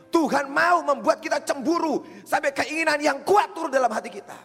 Tuhan 0.08 0.48
mau 0.48 0.80
membuat 0.84 1.20
kita 1.20 1.44
cemburu 1.44 2.04
sampai 2.24 2.52
keinginan 2.52 2.98
yang 3.00 3.18
kuat 3.22 3.52
turun 3.52 3.72
dalam 3.72 3.92
hati 3.92 4.08
kita. 4.08 4.36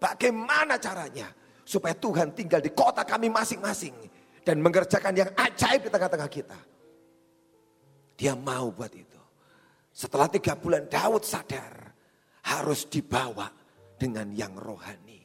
Bagaimana 0.00 0.80
caranya? 0.80 1.28
Supaya 1.64 1.92
Tuhan 1.96 2.32
tinggal 2.32 2.60
di 2.60 2.72
kota 2.72 3.04
kami 3.04 3.28
masing-masing. 3.28 3.92
Dan 4.40 4.64
mengerjakan 4.64 5.12
yang 5.12 5.30
ajaib 5.36 5.84
di 5.84 5.90
tengah-tengah 5.92 6.30
kita. 6.32 6.58
Dia 8.16 8.32
mau 8.32 8.72
buat 8.72 8.92
itu. 8.92 9.20
Setelah 9.92 10.32
tiga 10.32 10.56
bulan 10.56 10.88
Daud 10.88 11.24
sadar 11.24 11.92
harus 12.48 12.88
dibawa 12.88 13.52
dengan 14.00 14.32
yang 14.32 14.56
rohani. 14.56 15.20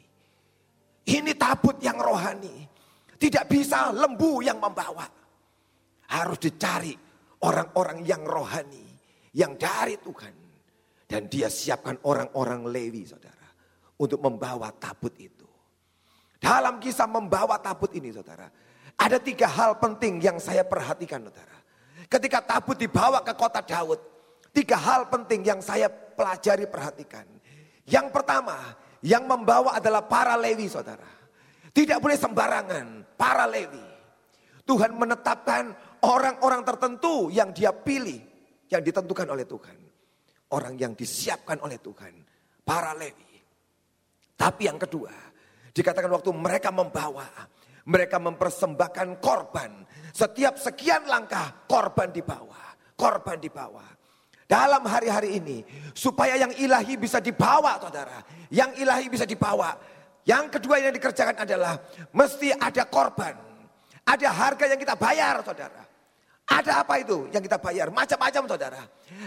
Ini 1.05 1.31
tabut 1.39 1.79
yang 1.79 1.95
rohani. 1.95 2.67
Tidak 3.15 3.45
bisa 3.47 3.95
lembu 3.95 4.43
yang 4.43 4.59
membawa. 4.59 5.07
Harus 6.11 6.37
dicari 6.43 6.91
orang-orang 7.41 8.03
yang 8.03 8.21
rohani. 8.27 8.84
Yang 9.35 9.51
dari 9.59 9.95
Tuhan. 9.99 10.33
Dan 11.05 11.27
dia 11.27 11.51
siapkan 11.51 11.99
orang-orang 12.07 12.65
Lewi 12.71 13.03
saudara. 13.03 13.45
Untuk 13.99 14.23
membawa 14.23 14.71
tabut 14.71 15.11
itu. 15.19 15.47
Dalam 16.39 16.79
kisah 16.79 17.07
membawa 17.07 17.59
tabut 17.59 17.91
ini 17.91 18.15
saudara. 18.15 18.47
Ada 18.95 19.19
tiga 19.19 19.51
hal 19.51 19.75
penting 19.75 20.23
yang 20.23 20.39
saya 20.39 20.63
perhatikan 20.63 21.19
saudara. 21.27 21.57
Ketika 22.07 22.39
tabut 22.39 22.79
dibawa 22.79 23.19
ke 23.21 23.35
kota 23.35 23.59
Daud. 23.59 23.99
Tiga 24.55 24.79
hal 24.79 25.11
penting 25.11 25.43
yang 25.43 25.59
saya 25.59 25.91
pelajari 25.91 26.63
perhatikan. 26.63 27.27
Yang 27.83 28.07
pertama, 28.15 28.55
yang 29.03 29.27
membawa 29.27 29.75
adalah 29.75 29.99
para 30.07 30.39
Lewi 30.39 30.71
saudara. 30.71 31.11
Tidak 31.75 31.99
boleh 31.99 32.15
sembarangan, 32.15 33.03
para 33.19 33.43
Lewi. 33.51 33.83
Tuhan 34.63 34.95
menetapkan 34.95 35.75
orang-orang 36.01 36.63
tertentu 36.63 37.27
yang 37.29 37.51
dia 37.51 37.75
pilih, 37.75 38.23
yang 38.69 38.81
ditentukan 38.81 39.27
oleh 39.29 39.45
Tuhan. 39.45 39.77
Orang 40.53 40.77
yang 40.77 40.93
disiapkan 40.93 41.57
oleh 41.65 41.81
Tuhan, 41.81 42.13
para 42.61 42.93
Lewi. 42.93 43.41
Tapi 44.37 44.69
yang 44.69 44.77
kedua, 44.77 45.11
dikatakan 45.73 46.11
waktu 46.13 46.29
mereka 46.31 46.69
membawa, 46.69 47.25
mereka 47.89 48.21
mempersembahkan 48.21 49.19
korban. 49.19 49.83
Setiap 50.13 50.61
sekian 50.61 51.09
langkah 51.09 51.65
korban 51.65 52.13
dibawa, 52.13 52.77
korban 52.93 53.41
dibawa 53.41 53.95
dalam 54.45 54.85
hari-hari 54.85 55.41
ini 55.41 55.65
supaya 55.97 56.37
yang 56.37 56.53
ilahi 56.53 57.01
bisa 57.01 57.17
dibawa 57.17 57.81
saudara 57.81 58.21
yang 58.53 58.77
ilahi 58.77 59.09
bisa 59.09 59.25
dibawa 59.25 59.73
yang 60.25 60.49
kedua 60.53 60.77
yang 60.77 60.93
dikerjakan 60.93 61.41
adalah 61.41 61.81
mesti 62.13 62.53
ada 62.53 62.85
korban 62.85 63.33
ada 64.05 64.29
harga 64.29 64.69
yang 64.69 64.77
kita 64.77 64.93
bayar 64.93 65.41
saudara 65.41 65.84
ada 66.45 66.85
apa 66.85 67.01
itu 67.01 67.25
yang 67.33 67.41
kita 67.41 67.57
bayar 67.57 67.89
macam-macam 67.89 68.43
saudara 68.45 68.81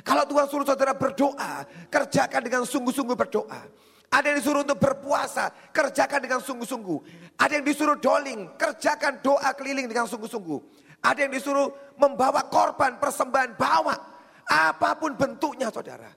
kalau 0.07 0.23
Tuhan 0.27 0.47
suruh 0.47 0.67
saudara 0.67 0.95
berdoa 0.95 1.67
kerjakan 1.91 2.41
dengan 2.47 2.63
sungguh-sungguh 2.63 3.17
berdoa 3.19 3.61
ada 4.09 4.33
yang 4.33 4.41
disuruh 4.41 4.65
untuk 4.65 4.81
berpuasa, 4.81 5.53
kerjakan 5.69 6.25
dengan 6.25 6.41
sungguh-sungguh. 6.41 6.99
Ada 7.37 7.61
yang 7.61 7.65
disuruh 7.69 8.01
doling, 8.01 8.57
kerjakan 8.57 9.21
doa 9.21 9.53
keliling 9.53 9.85
dengan 9.85 10.09
sungguh-sungguh. 10.09 10.59
Ada 11.05 11.29
yang 11.29 11.33
disuruh 11.37 11.69
membawa 12.01 12.49
korban 12.49 12.97
persembahan, 12.99 13.55
bawa 13.55 14.17
Apa 14.49 14.97
pun 14.97 15.13
bentuknya 15.13 15.69
saudara. 15.69 16.09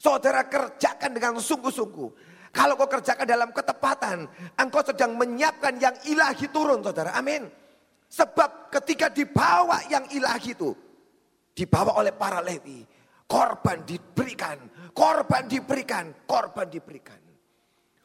Saudara 0.00 0.48
kerjakan 0.48 1.12
dengan 1.12 1.36
sungguh-sungguh. 1.36 2.08
Kalau 2.48 2.80
kau 2.80 2.88
kerjakan 2.88 3.28
dalam 3.28 3.52
ketepatan, 3.52 4.24
engkau 4.56 4.80
sedang 4.80 5.12
menyiapkan 5.20 5.76
yang 5.76 5.92
ilahi 6.08 6.48
turun 6.48 6.80
saudara. 6.80 7.12
Amin. 7.12 7.44
Sebab 8.14 8.70
ketika 8.70 9.10
dibawa 9.10 9.82
yang 9.90 10.06
ilahi 10.14 10.54
itu, 10.54 10.70
dibawa 11.50 11.98
oleh 11.98 12.14
para 12.14 12.38
Lewi, 12.38 12.86
korban 13.26 13.82
diberikan, 13.82 14.54
korban 14.94 15.50
diberikan, 15.50 16.14
korban 16.22 16.70
diberikan. 16.70 17.18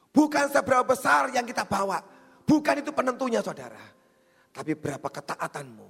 Bukan 0.09 0.49
seberapa 0.49 0.81
besar 0.81 1.29
yang 1.29 1.45
kita 1.45 1.69
bawa, 1.69 2.01
bukan 2.41 2.81
itu 2.81 2.89
penentunya 2.89 3.45
saudara. 3.45 3.85
Tapi 4.49 4.73
berapa 4.73 5.05
ketaatanmu 5.05 5.89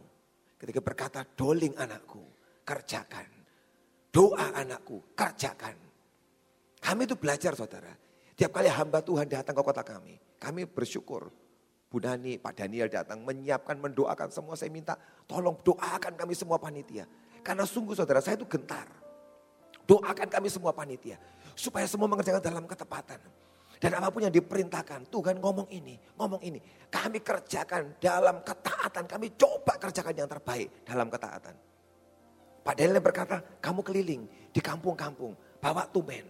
ketika 0.60 0.84
berkata 0.84 1.24
doling 1.24 1.72
anakku, 1.80 2.20
kerjakan. 2.68 3.24
Doa 4.12 4.52
anakku, 4.52 5.16
kerjakan. 5.16 5.80
Kami 6.84 7.02
itu 7.08 7.16
belajar 7.16 7.56
saudara. 7.56 7.96
Tiap 8.36 8.52
kali 8.52 8.68
hamba 8.68 9.00
Tuhan 9.00 9.32
datang 9.32 9.56
ke 9.56 9.64
kota 9.64 9.80
kami, 9.80 10.20
kami 10.36 10.68
bersyukur. 10.68 11.32
Bu 11.89 11.97
Nani, 11.97 12.38
Pak 12.38 12.54
Daniel 12.54 12.86
datang 12.86 13.25
menyiapkan, 13.25 13.73
mendoakan 13.82 14.30
semua. 14.30 14.54
Saya 14.54 14.69
minta 14.69 14.93
tolong 15.25 15.58
doakan 15.65 16.13
kami 16.13 16.38
semua 16.38 16.62
panitia. 16.62 17.10
Karena 17.41 17.65
sungguh 17.65 17.97
saudara 17.97 18.21
saya 18.21 18.38
itu 18.38 18.45
gentar. 18.45 18.86
Doakan 19.89 20.30
kami 20.30 20.54
semua 20.54 20.69
panitia. 20.69 21.17
Supaya 21.58 21.89
semua 21.89 22.06
mengerjakan 22.06 22.45
dalam 22.45 22.69
ketepatan. 22.69 23.17
Dan 23.82 23.95
apa 23.95 24.12
pun 24.13 24.21
yang 24.21 24.36
diperintahkan, 24.36 25.10
Tuhan 25.10 25.41
ngomong 25.41 25.71
ini, 25.73 25.97
ngomong 26.19 26.43
ini. 26.45 26.62
Kami 26.91 27.23
kerjakan 27.25 27.97
dalam 27.97 28.43
ketaatan, 28.43 29.08
kami 29.08 29.34
coba 29.39 29.80
kerjakan 29.80 30.13
yang 30.13 30.30
terbaik 30.30 30.84
dalam 30.84 31.08
ketaatan. 31.08 31.56
Pak 32.60 32.75
Daniel 32.75 32.99
berkata, 32.99 33.39
kamu 33.63 33.82
keliling 33.82 34.28
di 34.52 34.62
kampung-kampung, 34.62 35.32
bawa 35.63 35.88
tumen. 35.89 36.28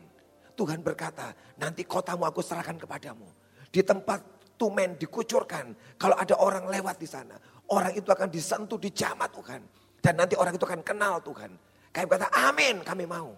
Tuhan 0.54 0.80
berkata, 0.86 1.34
nanti 1.58 1.84
kotamu 1.84 2.24
aku 2.30 2.40
serahkan 2.40 2.78
kepadamu. 2.78 3.26
Di 3.74 3.82
tempat 3.82 4.39
tumen 4.60 5.00
dikucurkan, 5.00 5.72
kalau 5.96 6.20
ada 6.20 6.36
orang 6.36 6.68
lewat 6.68 7.00
di 7.00 7.08
sana, 7.08 7.40
orang 7.72 7.96
itu 7.96 8.12
akan 8.12 8.28
disentuh, 8.28 8.76
dijamah 8.76 9.32
Tuhan. 9.32 9.62
Dan 10.04 10.14
nanti 10.20 10.36
orang 10.36 10.60
itu 10.60 10.68
akan 10.68 10.84
kenal 10.84 11.24
Tuhan. 11.24 11.52
Kami 11.96 12.06
kata, 12.06 12.28
amin, 12.52 12.84
kami 12.84 13.08
mau. 13.08 13.32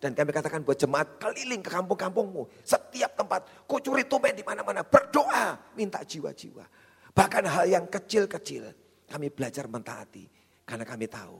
Dan 0.00 0.16
kami 0.16 0.30
katakan 0.32 0.64
buat 0.64 0.78
jemaat 0.78 1.20
keliling 1.20 1.60
ke 1.60 1.68
kampung-kampungmu. 1.68 2.64
Setiap 2.64 3.18
tempat, 3.18 3.66
kucuri 3.68 4.08
tumen 4.08 4.32
di 4.32 4.46
mana-mana. 4.46 4.86
Berdoa, 4.86 5.74
minta 5.76 6.00
jiwa-jiwa. 6.00 6.64
Bahkan 7.12 7.44
hal 7.44 7.66
yang 7.68 7.84
kecil-kecil, 7.90 8.72
kami 9.10 9.28
belajar 9.28 9.68
mentaati. 9.68 10.24
Karena 10.64 10.88
kami 10.88 11.04
tahu, 11.10 11.38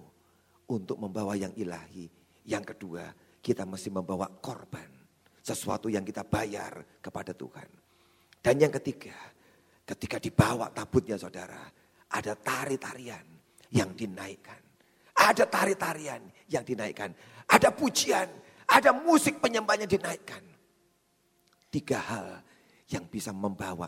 untuk 0.70 1.00
membawa 1.00 1.34
yang 1.34 1.50
ilahi. 1.56 2.06
Yang 2.44 2.76
kedua, 2.76 3.10
kita 3.40 3.66
mesti 3.66 3.88
membawa 3.88 4.28
korban 4.28 4.86
sesuatu 5.40 5.88
yang 5.88 6.04
kita 6.04 6.22
bayar 6.22 7.00
kepada 7.00 7.32
Tuhan. 7.32 7.79
Dan 8.40 8.56
yang 8.56 8.72
ketiga, 8.80 9.16
ketika 9.84 10.16
dibawa 10.16 10.72
tabutnya 10.72 11.20
saudara, 11.20 11.60
ada 12.10 12.32
tari-tarian 12.34 13.24
yang 13.70 13.92
dinaikkan. 13.92 14.58
Ada 15.20 15.44
tari-tarian 15.44 16.24
yang 16.48 16.64
dinaikkan. 16.64 17.12
Ada 17.46 17.68
pujian, 17.76 18.28
ada 18.64 18.90
musik 18.96 19.38
penyembahnya 19.38 19.84
dinaikkan. 19.84 20.40
Tiga 21.70 21.98
hal 22.00 22.26
yang 22.90 23.06
bisa 23.06 23.30
membawa 23.30 23.86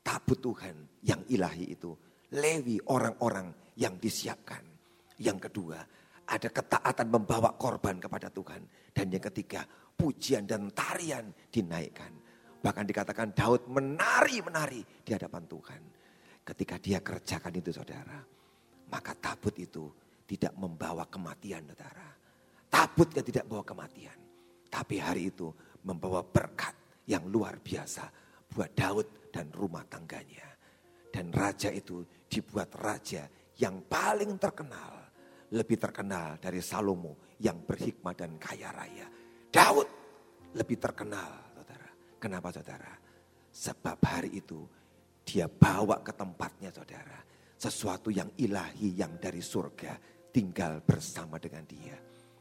tabut 0.00 0.40
Tuhan 0.40 1.04
yang 1.04 1.20
ilahi 1.28 1.76
itu. 1.76 1.92
Lewi 2.34 2.80
orang-orang 2.90 3.52
yang 3.78 4.00
disiapkan. 4.00 4.64
Yang 5.20 5.50
kedua, 5.50 5.78
ada 6.26 6.48
ketaatan 6.50 7.06
membawa 7.06 7.54
korban 7.54 8.02
kepada 8.02 8.32
Tuhan. 8.32 8.66
Dan 8.90 9.12
yang 9.14 9.22
ketiga, 9.30 9.62
pujian 9.94 10.48
dan 10.48 10.72
tarian 10.74 11.30
dinaikkan. 11.52 12.25
Bahkan 12.62 12.84
dikatakan 12.88 13.36
Daud 13.36 13.68
menari-menari 13.68 14.82
di 15.04 15.10
hadapan 15.12 15.44
Tuhan. 15.46 15.82
Ketika 16.46 16.76
dia 16.78 16.98
kerjakan 17.02 17.54
itu 17.58 17.70
saudara. 17.74 18.18
Maka 18.86 19.18
tabut 19.18 19.54
itu 19.58 19.90
tidak 20.26 20.54
membawa 20.54 21.06
kematian 21.10 21.66
saudara. 21.66 22.06
Tabut 22.70 23.10
yang 23.14 23.26
tidak 23.26 23.44
membawa 23.50 23.64
kematian. 23.66 24.18
Tapi 24.70 24.98
hari 24.98 25.30
itu 25.30 25.50
membawa 25.86 26.22
berkat 26.22 26.74
yang 27.06 27.26
luar 27.30 27.58
biasa 27.62 28.10
buat 28.50 28.74
Daud 28.74 29.30
dan 29.30 29.50
rumah 29.54 29.86
tangganya. 29.86 30.46
Dan 31.10 31.30
raja 31.32 31.70
itu 31.70 32.02
dibuat 32.26 32.74
raja 32.76 33.24
yang 33.56 33.86
paling 33.86 34.36
terkenal. 34.36 35.06
Lebih 35.46 35.78
terkenal 35.78 36.42
dari 36.42 36.58
Salomo 36.58 37.38
yang 37.38 37.62
berhikmat 37.62 38.18
dan 38.18 38.34
kaya 38.34 38.74
raya. 38.74 39.06
Daud 39.46 39.88
lebih 40.58 40.76
terkenal. 40.82 41.45
Kenapa 42.26 42.50
saudara? 42.50 42.90
Sebab 43.54 44.02
hari 44.02 44.42
itu 44.42 44.66
dia 45.22 45.46
bawa 45.46 46.02
ke 46.02 46.10
tempatnya 46.10 46.74
saudara. 46.74 47.22
Sesuatu 47.54 48.10
yang 48.10 48.34
ilahi 48.34 48.98
yang 48.98 49.14
dari 49.14 49.38
surga 49.38 49.94
tinggal 50.34 50.82
bersama 50.82 51.38
dengan 51.38 51.62
dia. 51.70 51.94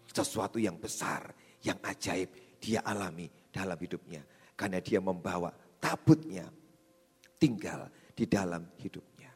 Sesuatu 0.10 0.58
yang 0.58 0.82
besar, 0.82 1.30
yang 1.62 1.78
ajaib 1.86 2.58
dia 2.58 2.82
alami 2.82 3.30
dalam 3.54 3.78
hidupnya. 3.78 4.26
Karena 4.58 4.82
dia 4.82 4.98
membawa 4.98 5.54
tabutnya 5.78 6.50
tinggal 7.38 7.86
di 8.18 8.26
dalam 8.26 8.66
hidupnya. 8.82 9.30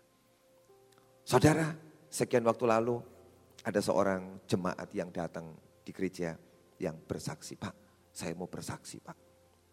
Saudara, 1.29 1.77
sekian 2.09 2.41
waktu 2.41 2.65
lalu 2.65 2.97
ada 3.61 3.77
seorang 3.77 4.41
jemaat 4.49 4.89
yang 4.97 5.13
datang 5.13 5.53
di 5.85 5.93
gereja 5.93 6.33
yang 6.81 6.97
bersaksi, 7.05 7.53
Pak, 7.53 8.09
saya 8.09 8.33
mau 8.33 8.49
bersaksi, 8.49 8.97
Pak. 8.97 9.28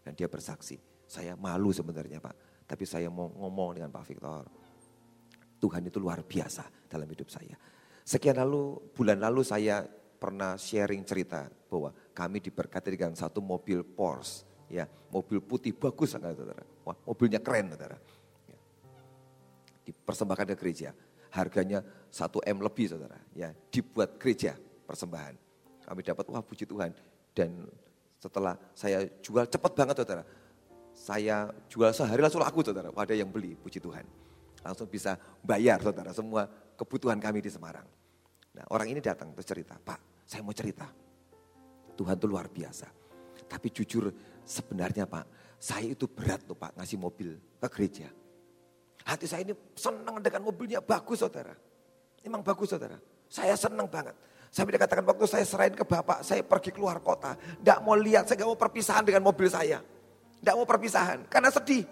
Dan 0.07 0.15
dia 0.15 0.31
bersaksi, 0.31 0.79
saya 1.03 1.35
malu 1.35 1.75
sebenarnya, 1.75 2.23
Pak. 2.23 2.63
Tapi 2.63 2.87
saya 2.87 3.11
mau 3.11 3.27
ngomong 3.27 3.75
dengan 3.75 3.91
Pak 3.91 4.07
Victor. 4.07 4.47
Tuhan 5.59 5.83
itu 5.83 5.99
luar 5.99 6.23
biasa 6.23 6.87
dalam 6.87 7.11
hidup 7.11 7.27
saya. 7.27 7.59
Sekian 8.07 8.39
lalu, 8.39 8.95
bulan 8.95 9.19
lalu 9.19 9.43
saya 9.43 9.83
pernah 10.17 10.55
sharing 10.55 11.03
cerita 11.03 11.51
bahwa 11.67 11.91
kami 12.15 12.39
diberkati 12.39 12.95
dengan 12.95 13.19
satu 13.19 13.43
mobil 13.43 13.83
Porsche. 13.83 14.47
Ya, 14.71 14.87
mobil 15.11 15.43
putih 15.43 15.75
bagus 15.75 16.15
saudara. 16.15 16.63
Wah, 16.87 16.95
mobilnya 17.03 17.43
keren 17.43 17.75
saudara. 17.75 17.99
Ya. 18.47 18.59
Dipersembahkan 19.91 20.55
ke 20.55 20.57
gereja. 20.59 20.95
Harganya 21.35 21.83
1 22.11 22.47
M 22.47 22.59
lebih 22.63 22.87
saudara. 22.95 23.19
Ya, 23.35 23.51
dibuat 23.75 24.23
gereja 24.23 24.55
persembahan. 24.87 25.35
Kami 25.87 26.01
dapat, 26.03 26.31
wah 26.31 26.43
puji 26.43 26.63
Tuhan. 26.67 26.95
Dan 27.35 27.67
setelah 28.27 28.59
saya 28.75 29.07
jual 29.23 29.47
cepat 29.47 29.73
banget 29.73 29.97
saudara. 30.03 30.23
Saya 30.97 31.53
jual 31.71 31.95
sehari 31.95 32.19
langsung 32.19 32.43
laku 32.43 32.67
saudara. 32.67 32.91
Ada 32.91 33.15
yang 33.15 33.31
beli, 33.31 33.55
puji 33.55 33.79
Tuhan. 33.79 34.03
Langsung 34.67 34.91
bisa 34.91 35.15
bayar 35.47 35.79
saudara 35.79 36.11
semua 36.11 36.51
kebutuhan 36.75 37.23
kami 37.23 37.39
di 37.39 37.51
Semarang. 37.53 37.87
Nah 38.57 38.65
orang 38.73 38.91
ini 38.91 38.99
datang 38.99 39.31
terus 39.31 39.47
cerita, 39.47 39.79
Pak 39.79 40.17
saya 40.27 40.43
mau 40.43 40.53
cerita. 40.53 40.85
Tuhan 41.95 42.19
itu 42.19 42.27
luar 42.27 42.51
biasa. 42.51 42.91
Tapi 43.47 43.71
jujur 43.71 44.11
sebenarnya 44.43 45.07
Pak, 45.07 45.57
saya 45.57 45.95
itu 45.95 46.11
berat 46.11 46.43
tuh 46.45 46.59
Pak 46.59 46.75
ngasih 46.77 46.99
mobil 46.99 47.39
ke 47.63 47.69
gereja. 47.71 48.11
Hati 49.07 49.25
saya 49.31 49.47
ini 49.47 49.55
senang 49.79 50.19
dengan 50.19 50.43
mobilnya 50.43 50.83
bagus 50.83 51.23
saudara. 51.23 51.55
Emang 52.27 52.43
bagus 52.43 52.75
saudara. 52.75 52.99
Saya 53.31 53.55
senang 53.55 53.87
banget. 53.87 54.19
Sampai 54.57 54.81
dikatakan 54.81 55.05
waktu 55.05 55.29
saya 55.29 55.45
serahin 55.45 55.77
ke 55.77 55.85
bapak, 55.85 56.25
saya 56.25 56.41
pergi 56.41 56.73
keluar 56.73 56.97
kota. 57.05 57.37
Tidak 57.37 57.85
mau 57.85 57.93
lihat, 57.93 58.25
saya 58.25 58.41
gak 58.41 58.49
mau 58.49 58.57
perpisahan 58.57 59.05
dengan 59.05 59.21
mobil 59.21 59.53
saya. 59.53 59.85
Tidak 60.41 60.55
mau 60.57 60.65
perpisahan, 60.65 61.29
karena 61.29 61.53
sedih. 61.53 61.85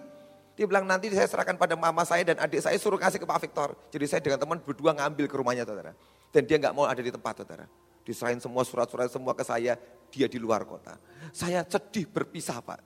Dia 0.57 0.65
bilang 0.65 0.89
nanti 0.89 1.13
saya 1.13 1.29
serahkan 1.29 1.61
pada 1.61 1.77
mama 1.77 2.09
saya 2.09 2.25
dan 2.25 2.41
adik 2.41 2.65
saya 2.65 2.73
suruh 2.81 2.97
kasih 2.97 3.21
ke 3.21 3.29
Pak 3.29 3.37
Victor. 3.45 3.77
Jadi 3.93 4.05
saya 4.09 4.25
dengan 4.25 4.41
teman 4.41 4.65
berdua 4.65 4.97
ngambil 4.97 5.29
ke 5.29 5.37
rumahnya 5.37 5.69
saudara. 5.69 5.93
Dan 6.33 6.49
dia 6.49 6.57
nggak 6.57 6.73
mau 6.73 6.89
ada 6.89 7.05
di 7.05 7.13
tempat 7.13 7.45
saudara. 7.45 7.69
Diserahin 8.01 8.41
semua 8.41 8.65
surat-surat 8.65 9.13
semua 9.13 9.37
ke 9.37 9.45
saya, 9.45 9.77
dia 10.09 10.25
di 10.25 10.41
luar 10.41 10.65
kota. 10.65 10.97
Saya 11.37 11.69
sedih 11.69 12.09
berpisah 12.09 12.65
Pak. 12.65 12.81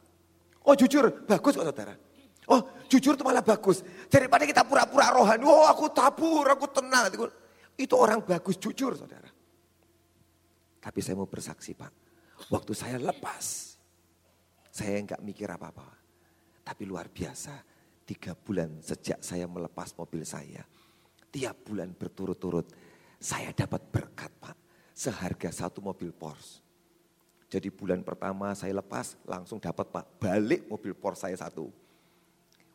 Oh 0.66 0.74
jujur, 0.74 1.22
bagus 1.22 1.54
kok 1.54 1.62
saudara. 1.62 1.94
Oh 2.50 2.66
jujur 2.90 3.14
itu 3.14 3.22
malah 3.22 3.46
bagus. 3.46 3.86
Daripada 4.10 4.42
kita 4.42 4.66
pura-pura 4.66 5.14
rohani, 5.14 5.46
oh 5.46 5.70
aku 5.70 5.86
tabur, 5.94 6.50
aku 6.50 6.66
tenang. 6.66 7.14
Itu 7.78 7.94
orang 7.94 8.26
bagus, 8.26 8.58
jujur 8.58 8.98
saudara. 8.98 9.37
Tapi 10.88 11.04
saya 11.04 11.20
mau 11.20 11.28
bersaksi 11.28 11.76
Pak, 11.76 11.92
waktu 12.48 12.72
saya 12.72 12.96
lepas, 12.96 13.76
saya 14.72 14.96
nggak 15.04 15.20
mikir 15.20 15.44
apa-apa. 15.44 15.84
Tapi 16.64 16.88
luar 16.88 17.12
biasa, 17.12 17.60
tiga 18.08 18.32
bulan 18.32 18.80
sejak 18.80 19.20
saya 19.20 19.44
melepas 19.44 19.92
mobil 20.00 20.24
saya, 20.24 20.64
tiap 21.28 21.60
bulan 21.68 21.92
berturut-turut, 21.92 22.72
saya 23.20 23.52
dapat 23.52 23.84
berkat 23.92 24.32
Pak, 24.40 24.56
seharga 24.96 25.52
satu 25.52 25.84
mobil 25.84 26.08
Porsche. 26.08 26.64
Jadi 27.52 27.68
bulan 27.68 28.00
pertama 28.00 28.56
saya 28.56 28.80
lepas, 28.80 29.12
langsung 29.28 29.60
dapat 29.60 29.92
Pak, 29.92 30.24
balik 30.24 30.72
mobil 30.72 30.96
Porsche 30.96 31.28
saya 31.28 31.36
satu. 31.36 31.68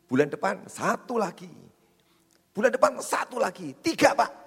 Bulan 0.05 0.30
depan 0.30 0.70
satu 0.70 1.18
lagi. 1.18 1.49
Bulan 2.53 2.70
depan 2.70 2.93
satu 3.01 3.41
lagi, 3.41 3.74
tiga 3.82 4.14
Pak. 4.14 4.43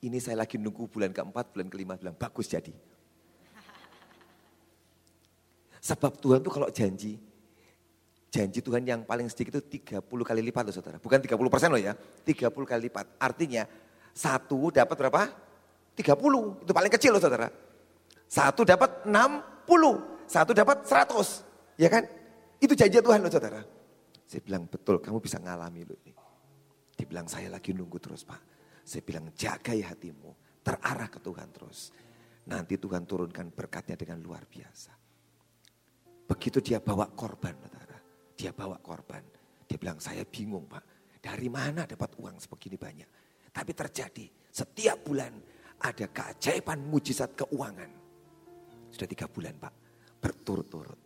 Ini 0.00 0.16
saya 0.16 0.40
lagi 0.40 0.56
nunggu 0.56 0.88
bulan 0.88 1.12
keempat, 1.12 1.52
bulan 1.52 1.68
kelima 1.68 1.92
bilang 2.00 2.16
bagus 2.16 2.48
jadi. 2.48 2.72
Sebab 5.80 6.16
Tuhan 6.20 6.40
tuh 6.40 6.52
kalau 6.52 6.68
janji, 6.72 7.20
janji 8.32 8.60
Tuhan 8.64 8.84
yang 8.84 9.00
paling 9.04 9.28
sedikit 9.28 9.60
itu 9.60 9.80
30 9.84 10.00
kali 10.00 10.40
lipat 10.40 10.68
loh 10.68 10.74
saudara. 10.76 10.96
Bukan 10.96 11.20
30 11.20 11.36
persen 11.52 11.68
loh 11.68 11.80
ya, 11.80 11.92
30 11.96 12.48
kali 12.52 12.80
lipat. 12.88 13.16
Artinya 13.20 13.68
satu 14.16 14.72
dapat 14.72 14.96
berapa? 14.96 15.22
30, 15.96 16.64
itu 16.64 16.72
paling 16.72 16.92
kecil 16.92 17.12
loh 17.16 17.20
saudara. 17.20 17.48
Satu 18.24 18.64
dapat 18.64 19.04
60, 19.04 19.16
satu 20.24 20.52
dapat 20.56 20.84
100. 20.88 21.76
Ya 21.76 21.88
kan? 21.92 22.08
Itu 22.56 22.72
janji 22.72 23.00
Tuhan 23.00 23.20
loh 23.20 23.32
saudara. 23.32 23.60
Saya 24.24 24.40
bilang 24.44 24.64
betul 24.64 25.00
kamu 25.00 25.20
bisa 25.20 25.36
ngalami 25.40 25.84
loh 25.84 25.96
ini. 26.04 26.12
Dibilang 26.96 27.28
saya 27.28 27.48
lagi 27.52 27.72
nunggu 27.72 27.96
terus 28.00 28.24
pak. 28.24 28.59
Saya 28.90 29.06
bilang 29.06 29.30
jaga 29.38 29.70
ya 29.70 29.94
hatimu. 29.94 30.58
Terarah 30.66 31.06
ke 31.06 31.22
Tuhan 31.22 31.54
terus. 31.54 31.94
Nanti 32.50 32.74
Tuhan 32.74 33.06
turunkan 33.06 33.54
berkatnya 33.54 33.94
dengan 33.94 34.18
luar 34.18 34.42
biasa. 34.50 34.90
Begitu 36.26 36.58
dia 36.58 36.82
bawa 36.82 37.06
korban, 37.14 37.54
saudara. 37.54 37.98
Dia 38.34 38.50
bawa 38.50 38.82
korban. 38.82 39.22
Dia 39.62 39.78
bilang, 39.78 40.02
saya 40.02 40.26
bingung 40.26 40.66
pak. 40.66 40.82
Dari 41.22 41.46
mana 41.46 41.86
dapat 41.86 42.18
uang 42.18 42.42
sebegini 42.42 42.74
banyak? 42.74 43.08
Tapi 43.54 43.70
terjadi 43.70 44.26
setiap 44.50 45.06
bulan 45.06 45.38
ada 45.86 46.06
keajaiban 46.10 46.82
mujizat 46.82 47.38
keuangan. 47.38 47.90
Sudah 48.90 49.06
tiga 49.06 49.30
bulan 49.30 49.54
pak, 49.54 49.74
berturut-turut. 50.18 50.98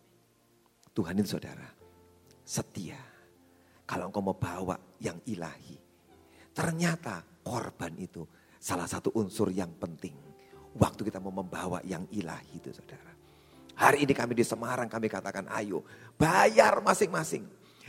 Tuhan 0.89 1.21
itu 1.21 1.37
saudara, 1.37 1.69
setia. 2.41 2.97
Kalau 3.85 4.09
engkau 4.09 4.25
mau 4.25 4.33
bawa 4.33 4.73
yang 4.97 5.21
ilahi. 5.29 5.77
Ternyata 6.49 7.34
korban 7.45 7.93
itu 8.01 8.25
salah 8.57 8.89
satu 8.89 9.13
unsur 9.13 9.53
yang 9.53 9.69
penting. 9.77 10.17
Waktu 10.75 11.07
kita 11.07 11.21
mau 11.21 11.31
membawa 11.31 11.79
yang 11.85 12.03
ilahi 12.09 12.59
itu 12.59 12.73
saudara. 12.73 13.13
Hari 13.79 14.03
ini 14.03 14.11
kami 14.17 14.33
di 14.35 14.43
Semarang 14.43 14.89
kami 14.89 15.07
katakan 15.07 15.45
ayo 15.61 15.85
bayar 16.17 16.81
masing-masing. 16.81 17.45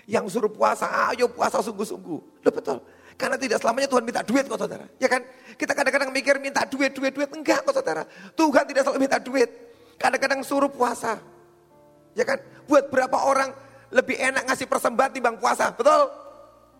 Yang 0.06 0.38
suruh 0.38 0.52
puasa, 0.52 0.86
ayo 1.10 1.26
puasa 1.26 1.58
sungguh-sungguh. 1.58 2.46
Loh 2.46 2.52
betul. 2.54 2.78
Karena 3.18 3.34
tidak 3.40 3.58
selamanya 3.58 3.88
Tuhan 3.90 4.04
minta 4.06 4.22
duit 4.22 4.44
kok 4.46 4.60
saudara. 4.60 4.86
Ya 5.02 5.08
kan? 5.10 5.24
Kita 5.56 5.72
kadang-kadang 5.72 6.14
mikir 6.14 6.36
minta 6.38 6.62
duit, 6.68 6.94
duit, 6.94 7.10
duit. 7.10 7.26
Enggak 7.32 7.64
kok 7.66 7.74
saudara. 7.74 8.06
Tuhan 8.36 8.64
tidak 8.70 8.86
selalu 8.86 8.98
minta 9.02 9.18
duit. 9.18 9.50
Kadang-kadang 9.98 10.46
suruh 10.46 10.70
puasa. 10.70 11.18
Ya 12.14 12.22
kan? 12.22 12.38
Buat 12.70 12.92
berapa 12.92 13.18
orang 13.18 13.50
lebih 13.90 14.14
enak 14.20 14.46
ngasih 14.46 14.68
persembahan 14.68 15.10
timbang 15.10 15.40
puasa. 15.42 15.74
Betul? 15.74 16.06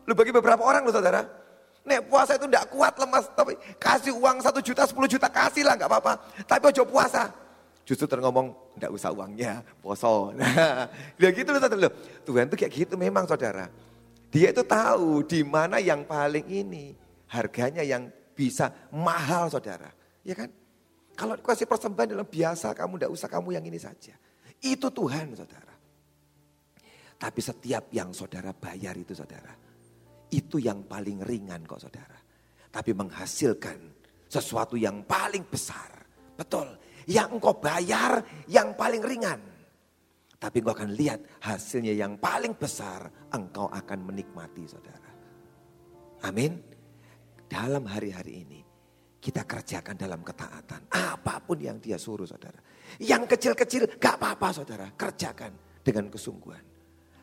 Lu 0.07 0.15
bagi 0.15 0.31
beberapa 0.31 0.63
orang 0.63 0.87
loh 0.87 0.95
saudara. 0.95 1.46
Nek 1.87 2.11
puasa 2.11 2.35
itu 2.35 2.51
enggak 2.51 2.67
kuat 2.67 2.99
lemas. 2.99 3.31
Tapi 3.31 3.55
kasih 3.79 4.13
uang 4.19 4.43
satu 4.43 4.59
juta, 4.59 4.83
sepuluh 4.83 5.07
juta 5.07 5.31
kasih 5.31 5.63
lah 5.63 5.79
enggak 5.79 5.87
apa-apa. 5.87 6.13
Tapi 6.43 6.63
ojo 6.75 6.83
puasa. 6.91 7.31
Justru 7.87 8.11
terngomong, 8.11 8.51
enggak 8.75 8.91
usah 8.91 9.15
uangnya, 9.15 9.63
poso. 9.79 10.35
Nah, 10.35 10.91
ya 11.23 11.31
gitu 11.31 11.55
loh 11.55 11.63
saudara. 11.63 11.87
Tuhan 12.27 12.51
tuh 12.51 12.59
kayak 12.59 12.73
gitu 12.75 12.95
memang 12.99 13.31
saudara. 13.31 13.71
Dia 14.35 14.51
itu 14.51 14.67
tahu 14.67 15.23
di 15.23 15.47
mana 15.47 15.79
yang 15.79 16.03
paling 16.03 16.51
ini. 16.51 16.91
Harganya 17.31 17.87
yang 17.87 18.11
bisa 18.35 18.91
mahal 18.91 19.47
saudara. 19.47 19.95
Ya 20.27 20.35
kan? 20.35 20.51
Kalau 21.15 21.39
kasih 21.39 21.71
persembahan 21.71 22.13
dalam 22.19 22.27
biasa 22.27 22.75
kamu 22.75 22.99
enggak 22.99 23.13
usah 23.15 23.31
kamu 23.31 23.55
yang 23.55 23.65
ini 23.65 23.79
saja. 23.79 24.19
Itu 24.59 24.91
Tuhan 24.91 25.39
saudara. 25.39 25.75
Tapi 27.17 27.41
setiap 27.41 27.89
yang 27.95 28.11
saudara 28.11 28.51
bayar 28.53 28.99
itu 28.99 29.15
saudara. 29.15 29.66
Itu 30.37 30.61
yang 30.61 30.85
paling 30.85 31.25
ringan 31.25 31.65
kok 31.65 31.81
saudara. 31.81 32.21
Tapi 32.69 32.93
menghasilkan 32.93 33.79
sesuatu 34.29 34.77
yang 34.77 35.01
paling 35.09 35.49
besar. 35.49 35.89
Betul 36.37 36.77
yang 37.07 37.39
engkau 37.39 37.55
bayar 37.57 38.21
yang 38.51 38.75
paling 38.75 39.03
ringan. 39.03 39.41
Tapi 40.37 40.61
engkau 40.61 40.75
akan 40.77 40.93
lihat 40.93 41.21
hasilnya 41.41 41.97
yang 41.97 42.21
paling 42.21 42.53
besar 42.53 43.09
engkau 43.33 43.71
akan 43.73 43.99
menikmati 44.05 44.69
saudara. 44.69 45.11
Amin. 46.29 46.61
Dalam 47.47 47.87
hari-hari 47.87 48.43
ini 48.43 48.61
kita 49.23 49.47
kerjakan 49.47 49.97
dalam 49.97 50.21
ketaatan. 50.21 50.91
Apa 50.93 51.41
pun 51.41 51.57
yang 51.63 51.79
dia 51.81 51.97
suruh 51.97 52.27
saudara. 52.29 52.59
Yang 53.01 53.39
kecil-kecil 53.39 53.97
gak 53.97 54.21
apa-apa 54.21 54.49
saudara. 54.53 54.87
Kerjakan 54.93 55.81
dengan 55.81 56.11
kesungguhan. 56.11 56.65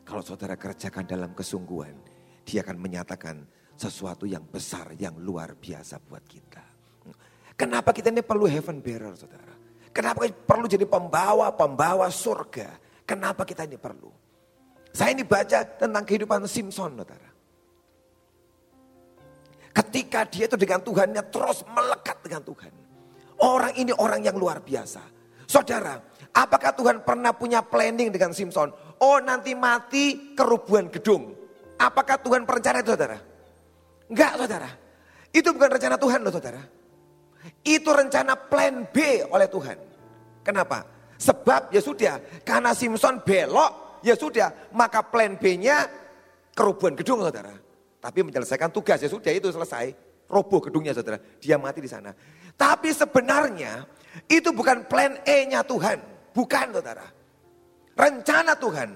Kalau 0.03 0.24
saudara 0.24 0.55
kerjakan 0.55 1.05
dalam 1.05 1.32
kesungguhan. 1.36 1.95
Dia 2.43 2.61
akan 2.63 2.77
menyatakan 2.79 3.35
sesuatu 3.73 4.27
yang 4.27 4.45
besar, 4.45 4.93
yang 4.99 5.17
luar 5.17 5.55
biasa 5.57 5.99
buat 6.03 6.23
kita. 6.27 6.63
Kenapa 7.57 7.93
kita 7.93 8.09
ini 8.09 8.25
perlu 8.25 8.45
heaven 8.49 8.81
bearer 8.83 9.13
saudara? 9.15 9.53
Kenapa 9.93 10.25
perlu 10.25 10.65
jadi 10.65 10.83
pembawa-pembawa 10.89 12.09
surga? 12.09 12.81
Kenapa 13.05 13.45
kita 13.45 13.63
ini 13.63 13.77
perlu? 13.77 14.09
Saya 14.93 15.13
ini 15.13 15.25
baca 15.25 15.61
tentang 15.65 16.03
kehidupan 16.05 16.45
Simpson, 16.49 16.97
saudara. 16.97 17.29
Ketika 19.73 20.25
dia 20.29 20.45
itu 20.45 20.57
dengan 20.57 20.81
Tuhannya 20.85 21.23
terus 21.33 21.65
melekat 21.65 22.21
dengan 22.21 22.41
Tuhan. 22.45 22.73
Orang 23.41 23.73
ini 23.73 23.89
orang 23.97 24.21
yang 24.21 24.37
luar 24.37 24.61
biasa. 24.61 25.01
Saudara, 25.49 25.97
apakah 26.29 26.77
Tuhan 26.77 27.01
pernah 27.01 27.33
punya 27.33 27.65
planning 27.65 28.13
dengan 28.13 28.31
Simpson? 28.31 28.69
Oh 29.01 29.17
nanti 29.17 29.57
mati 29.57 30.33
kerubuhan 30.37 30.93
gedung. 30.93 31.42
Apakah 31.80 32.17
Tuhan 32.21 32.45
perencana 32.45 32.80
itu 32.82 32.93
saudara? 32.93 33.17
Enggak 34.09 34.32
saudara. 34.38 34.69
Itu 35.34 35.49
bukan 35.51 35.69
rencana 35.74 35.95
Tuhan 35.97 36.19
loh 36.21 36.34
saudara. 36.34 36.61
Itu 37.65 37.89
rencana 37.91 38.38
plan 38.38 38.88
B 38.91 39.26
oleh 39.28 39.47
Tuhan. 39.49 39.78
Kenapa? 40.45 40.86
Sebab 41.17 41.71
ya 41.71 41.80
sudah, 41.80 42.19
karena 42.43 42.76
Simpson 42.76 43.24
belok, 43.24 44.03
ya 44.03 44.13
sudah, 44.13 44.71
maka 44.76 44.99
plan 45.01 45.39
B-nya 45.39 45.88
kerubuhan 46.51 46.99
gedung 46.99 47.24
saudara. 47.24 47.55
Tapi 48.03 48.19
menyelesaikan 48.28 48.67
tugas 48.76 48.99
ya 48.99 49.07
sudah 49.07 49.32
itu 49.32 49.47
selesai. 49.47 49.95
Roboh 50.28 50.59
gedungnya 50.59 50.91
saudara, 50.91 51.19
dia 51.39 51.55
mati 51.55 51.80
di 51.80 51.88
sana. 51.88 52.11
Tapi 52.59 52.91
sebenarnya 52.91 53.88
itu 54.28 54.51
bukan 54.51 54.84
plan 54.88 55.15
E-nya 55.24 55.63
Tuhan. 55.63 55.99
Bukan 56.36 56.76
saudara. 56.76 57.07
Rencana 57.93 58.57
Tuhan 58.57 58.89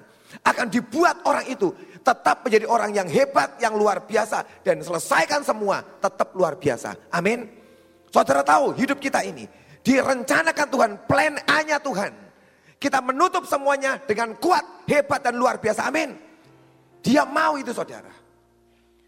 akan 0.43 0.67
dibuat 0.67 1.23
orang 1.23 1.45
itu 1.47 1.71
tetap 2.07 2.47
menjadi 2.47 2.63
orang 2.71 2.95
yang 2.95 3.07
hebat, 3.11 3.59
yang 3.59 3.75
luar 3.75 4.07
biasa. 4.07 4.63
Dan 4.63 4.79
selesaikan 4.79 5.43
semua 5.43 5.83
tetap 5.83 6.31
luar 6.31 6.55
biasa. 6.55 6.95
Amin. 7.11 7.43
Saudara 8.07 8.39
tahu 8.47 8.71
hidup 8.79 9.03
kita 9.03 9.19
ini 9.27 9.43
direncanakan 9.83 10.67
Tuhan, 10.71 10.91
plan 11.03 11.35
A-nya 11.43 11.83
Tuhan. 11.83 12.15
Kita 12.79 13.03
menutup 13.03 13.43
semuanya 13.43 13.99
dengan 13.99 14.37
kuat, 14.39 14.87
hebat 14.87 15.19
dan 15.19 15.35
luar 15.35 15.59
biasa. 15.59 15.89
Amin. 15.89 16.15
Dia 17.03 17.27
mau 17.27 17.59
itu 17.59 17.75
saudara. 17.75 18.11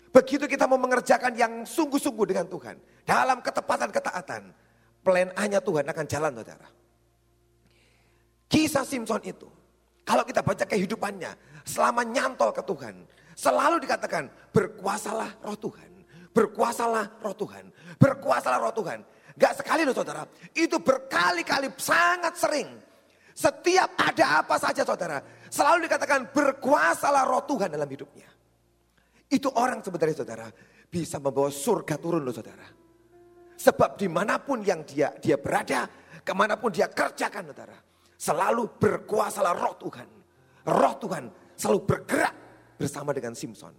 Begitu 0.09 0.49
kita 0.49 0.65
mau 0.65 0.81
mengerjakan 0.81 1.37
yang 1.37 1.63
sungguh-sungguh 1.63 2.25
dengan 2.33 2.49
Tuhan. 2.49 2.75
Dalam 3.05 3.39
ketepatan 3.39 3.93
ketaatan. 3.93 4.41
Plan 4.99 5.31
A-nya 5.37 5.63
Tuhan 5.63 5.85
akan 5.87 6.05
jalan 6.09 6.31
saudara. 6.35 6.67
Kisah 8.49 8.83
Simpson 8.83 9.21
itu. 9.23 9.47
Kalau 10.01 10.25
kita 10.25 10.41
baca 10.41 10.65
kehidupannya. 10.65 11.48
Selama 11.69 12.01
nyantol 12.01 12.49
ke 12.49 12.65
Tuhan. 12.65 12.95
Selalu 13.37 13.85
dikatakan 13.85 14.25
berkuasalah 14.49 15.37
roh 15.45 15.57
Tuhan. 15.61 15.89
Berkuasalah 16.33 17.21
roh 17.21 17.35
Tuhan. 17.37 17.65
Berkuasalah 18.01 18.57
roh 18.57 18.73
Tuhan. 18.73 18.99
Gak 19.37 19.53
sekali 19.61 19.85
loh 19.85 19.93
saudara. 19.93 20.25
Itu 20.51 20.81
berkali-kali 20.81 21.69
sangat 21.77 22.33
sering. 22.35 22.69
Setiap 23.37 23.95
ada 23.95 24.43
apa 24.43 24.59
saja 24.59 24.83
saudara. 24.83 25.21
Selalu 25.47 25.87
dikatakan 25.87 26.33
berkuasalah 26.33 27.23
roh 27.29 27.45
Tuhan 27.45 27.71
dalam 27.71 27.87
hidupnya. 27.87 28.27
Itu 29.29 29.53
orang 29.53 29.85
sebenarnya 29.85 30.25
saudara. 30.25 30.47
Bisa 30.89 31.21
membawa 31.21 31.53
surga 31.53 31.95
turun 32.01 32.25
loh 32.25 32.33
saudara. 32.33 32.65
Sebab 33.55 33.95
di 33.95 34.09
mana 34.09 34.41
pun 34.41 34.65
yang 34.65 34.81
dia 34.83 35.13
dia 35.21 35.37
berada. 35.37 35.85
Ke 36.25 36.33
mana 36.35 36.59
pun 36.59 36.73
dia 36.73 36.89
kerjakan 36.91 37.53
saudara. 37.53 37.77
Selalu 38.19 38.67
berkuasalah 38.75 39.53
roh 39.55 39.75
Tuhan. 39.79 40.09
Roh 40.67 40.95
Tuhan 40.99 41.23
selalu 41.59 41.83
bergerak 41.83 42.35
bersama 42.79 43.11
dengan 43.11 43.35
Simpson. 43.35 43.75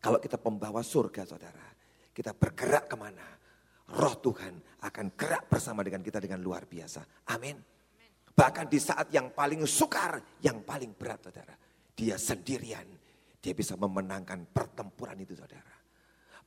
Kalau 0.00 0.16
kita 0.16 0.40
pembawa 0.40 0.80
surga 0.80 1.28
saudara, 1.28 1.68
kita 2.16 2.32
bergerak 2.32 2.88
ke 2.88 2.96
mana? 2.96 3.28
Roh 3.90 4.16
Tuhan 4.16 4.80
akan 4.80 5.06
gerak 5.12 5.52
bersama 5.52 5.84
dengan 5.84 6.00
kita 6.00 6.16
dengan 6.16 6.40
luar 6.40 6.64
biasa. 6.64 7.28
Amin. 7.36 7.60
Bahkan 8.32 8.72
di 8.72 8.80
saat 8.80 9.12
yang 9.12 9.36
paling 9.36 9.68
sukar, 9.68 10.40
yang 10.40 10.64
paling 10.64 10.96
berat 10.96 11.20
saudara. 11.20 11.52
Dia 11.92 12.16
sendirian, 12.16 12.88
dia 13.36 13.52
bisa 13.52 13.76
memenangkan 13.76 14.48
pertempuran 14.48 15.20
itu 15.20 15.36
saudara. 15.36 15.76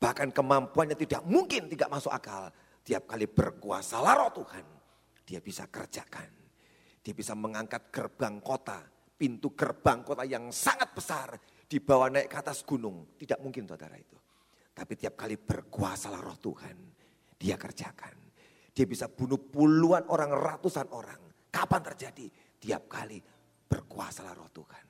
Bahkan 0.02 0.34
kemampuannya 0.34 0.98
tidak 0.98 1.22
mungkin 1.30 1.70
tidak 1.70 1.94
masuk 1.94 2.10
akal. 2.10 2.50
Tiap 2.82 3.06
kali 3.06 3.30
berkuasalah 3.30 4.14
roh 4.18 4.32
Tuhan, 4.34 4.66
dia 5.24 5.38
bisa 5.38 5.70
kerjakan. 5.70 6.28
Dia 7.04 7.14
bisa 7.14 7.36
mengangkat 7.38 7.91
gerbang 7.94 8.41
kota, 8.41 8.82
pintu 9.24 9.55
gerbang 9.55 10.03
kota 10.03 10.28
yang 10.28 10.51
sangat 10.51 10.91
besar 10.91 11.39
dibawa 11.63 12.11
naik 12.11 12.28
ke 12.28 12.36
atas 12.43 12.59
gunung. 12.67 13.15
Tidak 13.15 13.39
mungkin 13.39 13.63
saudara 13.63 13.95
itu. 13.95 14.19
Tapi 14.76 14.99
tiap 14.99 15.15
kali 15.15 15.39
berkuasalah 15.39 16.19
roh 16.19 16.36
Tuhan, 16.43 16.76
dia 17.39 17.55
kerjakan. 17.55 18.19
Dia 18.76 18.84
bisa 18.84 19.07
bunuh 19.07 19.39
puluhan 19.39 20.11
orang, 20.11 20.36
ratusan 20.36 20.91
orang. 20.91 21.24
Kapan 21.47 21.82
terjadi? 21.88 22.28
Tiap 22.59 22.91
kali 22.91 23.24
berkuasalah 23.63 24.36
roh 24.36 24.51
Tuhan. 24.51 24.86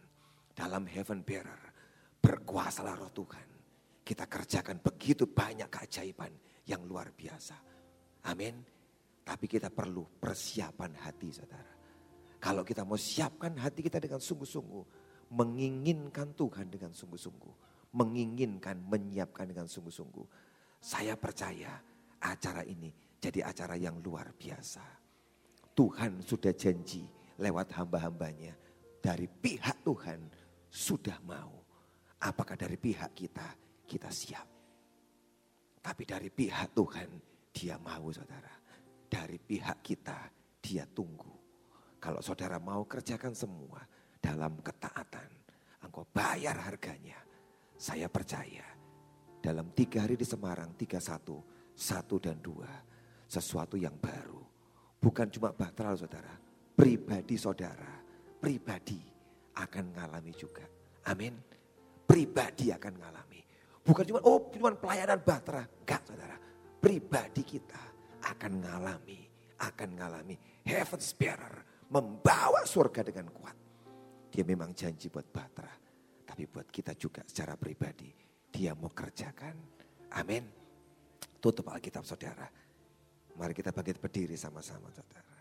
Dalam 0.50 0.90
heaven 0.90 1.22
bearer, 1.22 1.64
berkuasalah 2.18 2.98
roh 2.98 3.14
Tuhan. 3.14 3.48
Kita 4.02 4.26
kerjakan 4.26 4.82
begitu 4.82 5.30
banyak 5.30 5.70
keajaiban 5.70 6.34
yang 6.66 6.82
luar 6.90 7.14
biasa. 7.14 7.54
Amin. 8.34 8.66
Tapi 9.22 9.46
kita 9.46 9.70
perlu 9.70 10.18
persiapan 10.18 10.92
hati 11.06 11.30
saudara. 11.30 11.83
Kalau 12.44 12.68
kita 12.68 12.84
mau 12.84 13.00
siapkan 13.00 13.56
hati 13.56 13.88
kita 13.88 14.04
dengan 14.04 14.20
sungguh-sungguh. 14.20 14.84
Menginginkan 15.32 16.36
Tuhan 16.36 16.68
dengan 16.68 16.92
sungguh-sungguh. 16.92 17.56
Menginginkan, 17.96 18.84
menyiapkan 18.84 19.48
dengan 19.48 19.64
sungguh-sungguh. 19.72 20.28
Saya 20.84 21.16
percaya 21.16 21.80
acara 22.20 22.68
ini 22.68 22.92
jadi 23.16 23.48
acara 23.48 23.80
yang 23.80 24.04
luar 24.04 24.36
biasa. 24.36 24.84
Tuhan 25.72 26.20
sudah 26.20 26.52
janji 26.52 27.08
lewat 27.40 27.80
hamba-hambanya. 27.80 28.60
Dari 29.00 29.32
pihak 29.32 29.80
Tuhan 29.88 30.20
sudah 30.68 31.24
mau. 31.24 31.64
Apakah 32.28 32.60
dari 32.60 32.76
pihak 32.76 33.16
kita, 33.16 33.48
kita 33.88 34.12
siap. 34.12 34.48
Tapi 35.80 36.04
dari 36.04 36.28
pihak 36.28 36.76
Tuhan, 36.76 37.08
dia 37.56 37.80
mau 37.80 38.12
saudara. 38.12 38.52
Dari 39.08 39.40
pihak 39.40 39.80
kita, 39.80 40.28
dia 40.60 40.84
tunggu. 40.92 41.43
Kalau 42.04 42.20
saudara 42.20 42.60
mau 42.60 42.84
kerjakan 42.84 43.32
semua 43.32 43.80
dalam 44.20 44.60
ketaatan, 44.60 45.32
engkau 45.88 46.04
bayar 46.12 46.60
harganya. 46.60 47.16
Saya 47.80 48.12
percaya 48.12 48.68
dalam 49.40 49.72
tiga 49.72 50.04
hari 50.04 50.20
di 50.20 50.28
Semarang, 50.28 50.76
tiga 50.76 51.00
satu, 51.00 51.40
satu 51.72 52.20
dan 52.20 52.44
dua, 52.44 52.68
sesuatu 53.24 53.80
yang 53.80 53.96
baru. 53.96 54.44
Bukan 55.00 55.32
cuma 55.32 55.56
baterai 55.56 55.96
saudara, 55.96 56.36
pribadi 56.76 57.40
saudara, 57.40 58.04
pribadi 58.36 59.00
akan 59.56 59.96
mengalami 59.96 60.36
juga. 60.36 60.68
Amin. 61.08 61.40
Pribadi 62.04 62.68
akan 62.76 63.00
mengalami. 63.00 63.40
Bukan 63.80 64.04
cuma, 64.12 64.20
oh 64.28 64.52
cuma 64.52 64.76
pelayanan 64.76 65.24
bahtera. 65.24 65.64
Enggak 65.88 66.04
saudara. 66.04 66.36
Pribadi 66.84 67.48
kita 67.48 67.80
akan 68.28 68.60
mengalami, 68.60 69.24
akan 69.64 69.88
mengalami 69.96 70.36
heaven's 70.68 71.16
bearer. 71.16 71.72
Membawa 71.90 72.64
surga 72.64 73.02
dengan 73.04 73.28
kuat. 73.34 73.58
Dia 74.30 74.44
memang 74.46 74.72
janji 74.72 75.10
buat 75.10 75.28
bahtera. 75.30 75.74
Tapi 76.24 76.50
buat 76.50 76.70
kita 76.70 76.98
juga 76.98 77.22
secara 77.26 77.58
pribadi. 77.58 78.10
Dia 78.50 78.74
mau 78.78 78.90
kerjakan. 78.90 79.56
Amin. 80.18 80.46
Tutup 81.42 81.70
Alkitab 81.70 82.06
saudara. 82.06 82.46
Mari 83.34 83.54
kita 83.58 83.74
bangkit 83.74 83.98
berdiri 83.98 84.38
sama-sama 84.38 84.90
saudara. 84.94 85.33